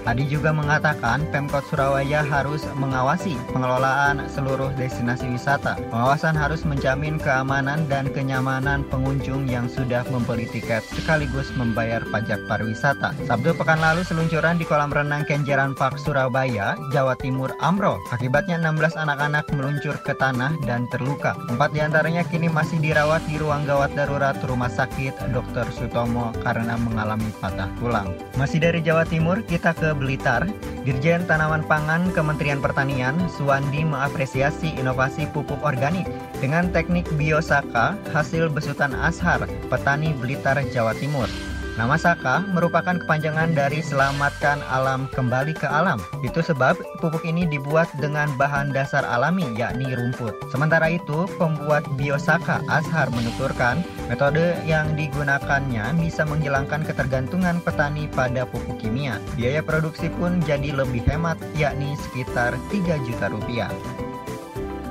Hadi 0.05 0.29
juga 0.29 0.53
mengatakan 0.53 1.25
Pemkot 1.33 1.65
Surabaya 1.65 2.21
harus 2.21 2.61
mengawasi 2.77 3.33
pengelolaan 3.49 4.29
seluruh 4.29 4.69
destinasi 4.77 5.25
wisata. 5.33 5.81
Pengawasan 5.89 6.38
harus 6.38 6.61
menjamin 6.61 7.17
keamanan 7.17 7.89
dan 7.89 8.13
kenyamanan 8.13 8.85
pengunjung 8.93 9.49
yang 9.49 9.65
sudah 9.65 10.05
membeli 10.13 10.45
tiket 10.45 10.85
sekaligus 10.85 11.49
membayar 11.57 12.05
pajak 12.13 12.38
pariwisata. 12.45 13.17
Sabtu 13.25 13.57
pekan 13.57 13.81
lalu 13.81 14.05
seluncuran 14.05 14.61
di 14.61 14.69
kolam 14.69 14.93
renang 14.93 15.25
Kenjeran 15.25 15.73
Park 15.73 15.97
Surabaya, 15.97 16.77
Jawa 16.93 17.17
Timur 17.17 17.49
Amro. 17.57 17.97
Akibatnya 18.13 18.61
16 18.61 18.93
anak-anak 18.93 19.49
meluncur 19.57 19.97
ke 20.05 20.13
tanah 20.13 20.53
dan 20.69 20.85
terluka. 20.93 21.33
Empat 21.49 21.73
di 21.73 21.81
antaranya 21.81 22.21
kini 22.21 22.45
masih 22.45 22.77
dirawat 22.77 23.25
di 23.25 23.41
ruang 23.41 23.65
gawat 23.65 23.89
darurat 23.97 24.38
Rumah 24.38 24.69
Sakit 24.69 25.33
Dr. 25.33 25.65
Sutomo 25.73 26.29
karena 26.45 26.77
mengalami 26.77 27.33
patah 27.41 27.73
tulang. 27.81 28.13
Masih 28.38 28.61
dari 28.61 28.85
Jawa 28.85 29.01
Timur, 29.01 29.14
kita 29.47 29.71
ke 29.71 29.95
Blitar. 29.95 30.43
Dirjen 30.84 31.25
Tanaman 31.25 31.63
Pangan 31.65 32.12
Kementerian 32.12 32.62
Pertanian, 32.62 33.15
Suwandi 33.32 33.82
mengapresiasi 33.82 34.75
inovasi 34.78 35.25
pupuk 35.32 35.58
organik 35.63 36.06
dengan 36.43 36.69
teknik 36.69 37.08
biosaka 37.15 37.97
hasil 38.12 38.51
besutan 38.51 38.91
ashar 38.93 39.47
petani 39.71 40.12
Blitar, 40.19 40.60
Jawa 40.69 40.93
Timur. 40.99 41.32
Nama 41.75 41.99
Saka 41.99 42.39
merupakan 42.55 42.95
kepanjangan 42.95 43.51
dari 43.51 43.83
selamatkan 43.83 44.63
alam 44.71 45.11
kembali 45.11 45.51
ke 45.51 45.67
alam. 45.67 45.99
Itu 46.23 46.39
sebab 46.39 46.79
pupuk 47.03 47.27
ini 47.27 47.43
dibuat 47.43 47.91
dengan 47.99 48.31
bahan 48.39 48.71
dasar 48.71 49.03
alami 49.03 49.43
yakni 49.59 49.91
rumput. 49.91 50.39
Sementara 50.47 50.88
itu, 50.88 51.27
pembuat 51.35 51.83
Biosaka 51.99 52.63
Ashar 52.71 53.11
menuturkan 53.11 53.83
metode 54.07 54.55
yang 54.63 54.95
digunakannya 54.95 55.99
bisa 55.99 56.23
menghilangkan 56.23 56.88
ketergantungan 56.88 57.59
petani 57.59 58.07
pada 58.07 58.47
pupuk 58.47 58.79
kimia. 58.79 59.19
Biaya 59.35 59.59
produksi 59.59 60.07
pun 60.15 60.39
jadi 60.47 60.71
lebih 60.71 61.03
hemat 61.11 61.35
yakni 61.59 61.99
sekitar 62.07 62.55
3 62.71 63.03
juta 63.03 63.27
rupiah. 63.27 63.71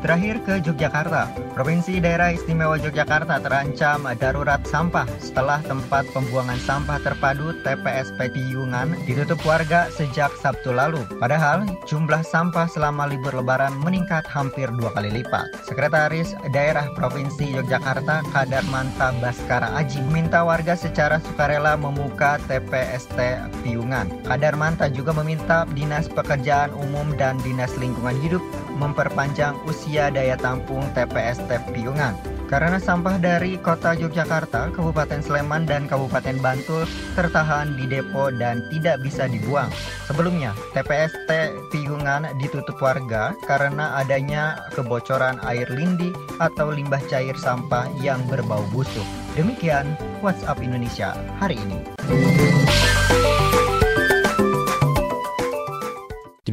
Terakhir 0.04 0.36
ke 0.44 0.60
Yogyakarta. 0.60 1.32
Provinsi 1.56 1.96
Daerah 1.96 2.36
Istimewa 2.36 2.76
Yogyakarta 2.76 3.40
terancam 3.40 4.04
darurat 4.20 4.60
sampah 4.68 5.08
setelah 5.16 5.64
tempat 5.64 6.04
pembuangan 6.12 6.60
sampah 6.60 7.00
terpadu 7.00 7.56
TPSP 7.64 8.28
Piyungan 8.36 8.92
ditutup 9.08 9.40
warga 9.48 9.88
sejak 9.96 10.28
Sabtu 10.36 10.76
lalu. 10.76 11.00
Padahal 11.16 11.64
jumlah 11.88 12.20
sampah 12.20 12.68
selama 12.68 13.08
libur 13.08 13.32
lebaran 13.32 13.72
meningkat 13.80 14.28
hampir 14.28 14.68
dua 14.76 14.92
kali 14.92 15.08
lipat. 15.08 15.48
Sekretaris 15.64 16.36
Daerah 16.52 16.84
Provinsi 17.00 17.56
Yogyakarta 17.56 18.28
Kadarmanta 18.28 19.08
Baskara 19.24 19.72
Aji 19.72 20.04
meminta 20.04 20.44
warga 20.44 20.76
secara 20.76 21.16
sukarela 21.32 21.80
membuka 21.80 22.36
TPST 22.44 23.40
Piyungan. 23.64 24.12
Kadarmanta 24.28 24.92
juga 24.92 25.16
meminta 25.16 25.64
Dinas 25.72 26.12
Pekerjaan 26.12 26.76
Umum 26.76 27.16
dan 27.16 27.40
Dinas 27.40 27.72
Lingkungan 27.80 28.20
Hidup 28.20 28.44
memperpanjang 28.76 29.54
usia 29.64 30.10
daya 30.10 30.34
tampung 30.38 30.84
TPST 30.92 31.48
Piyungan. 31.72 32.14
Karena 32.44 32.76
sampah 32.76 33.16
dari 33.18 33.56
kota 33.56 33.96
Yogyakarta, 33.96 34.70
Kabupaten 34.76 35.24
Sleman, 35.24 35.64
dan 35.64 35.88
Kabupaten 35.88 36.38
Bantul 36.38 36.84
tertahan 37.16 37.72
di 37.74 37.88
depo 37.88 38.28
dan 38.30 38.62
tidak 38.68 39.00
bisa 39.00 39.26
dibuang. 39.26 39.72
Sebelumnya, 40.06 40.52
TPST 40.76 41.30
Piyungan 41.72 42.28
ditutup 42.38 42.76
warga 42.78 43.32
karena 43.48 43.96
adanya 43.98 44.60
kebocoran 44.76 45.40
air 45.48 45.66
lindi 45.72 46.12
atau 46.38 46.70
limbah 46.70 47.00
cair 47.08 47.34
sampah 47.34 47.88
yang 48.04 48.20
berbau 48.28 48.62
busuk. 48.70 49.06
Demikian 49.34 49.98
WhatsApp 50.22 50.62
Indonesia 50.62 51.16
hari 51.42 51.58
ini. 51.58 51.80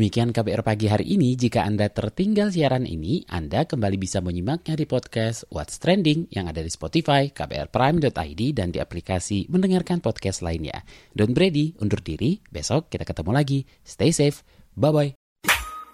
Demikian 0.02 0.34
KBR 0.34 0.66
pagi 0.66 0.90
hari 0.90 1.14
ini. 1.14 1.38
Jika 1.38 1.62
Anda 1.62 1.86
tertinggal 1.86 2.50
siaran 2.50 2.90
ini, 2.90 3.22
Anda 3.30 3.70
kembali 3.70 4.02
bisa 4.02 4.18
menyimaknya 4.18 4.74
di 4.74 4.90
podcast 4.90 5.46
What's 5.54 5.78
Trending 5.78 6.26
yang 6.34 6.50
ada 6.50 6.66
di 6.66 6.74
Spotify, 6.74 7.30
kbrprime.id, 7.30 8.42
dan 8.58 8.74
di 8.74 8.82
aplikasi 8.82 9.46
mendengarkan 9.54 10.02
podcast 10.02 10.42
lainnya. 10.42 10.82
Don't 11.14 11.38
Brady, 11.38 11.78
undur 11.78 12.02
diri. 12.02 12.42
Besok 12.50 12.90
kita 12.90 13.06
ketemu 13.06 13.30
lagi. 13.30 13.70
Stay 13.86 14.10
safe. 14.10 14.42
Bye-bye. 14.74 15.14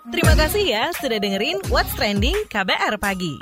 Terima 0.07 0.39
kasih 0.39 0.63
ya 0.63 0.87
sudah 0.95 1.19
dengerin 1.19 1.67
What's 1.67 1.91
Trending 1.99 2.47
KBR 2.47 3.03
pagi. 3.03 3.35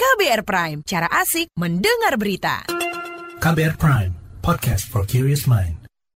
KBR 0.00 0.48
Prime, 0.48 0.80
cara 0.80 1.12
asik 1.12 1.52
mendengar 1.60 2.16
berita. 2.16 2.64
KBR 3.44 3.76
Prime, 3.76 4.16
podcast 4.40 4.88
for 4.88 5.04
curious 5.04 5.44
mind. 5.44 5.79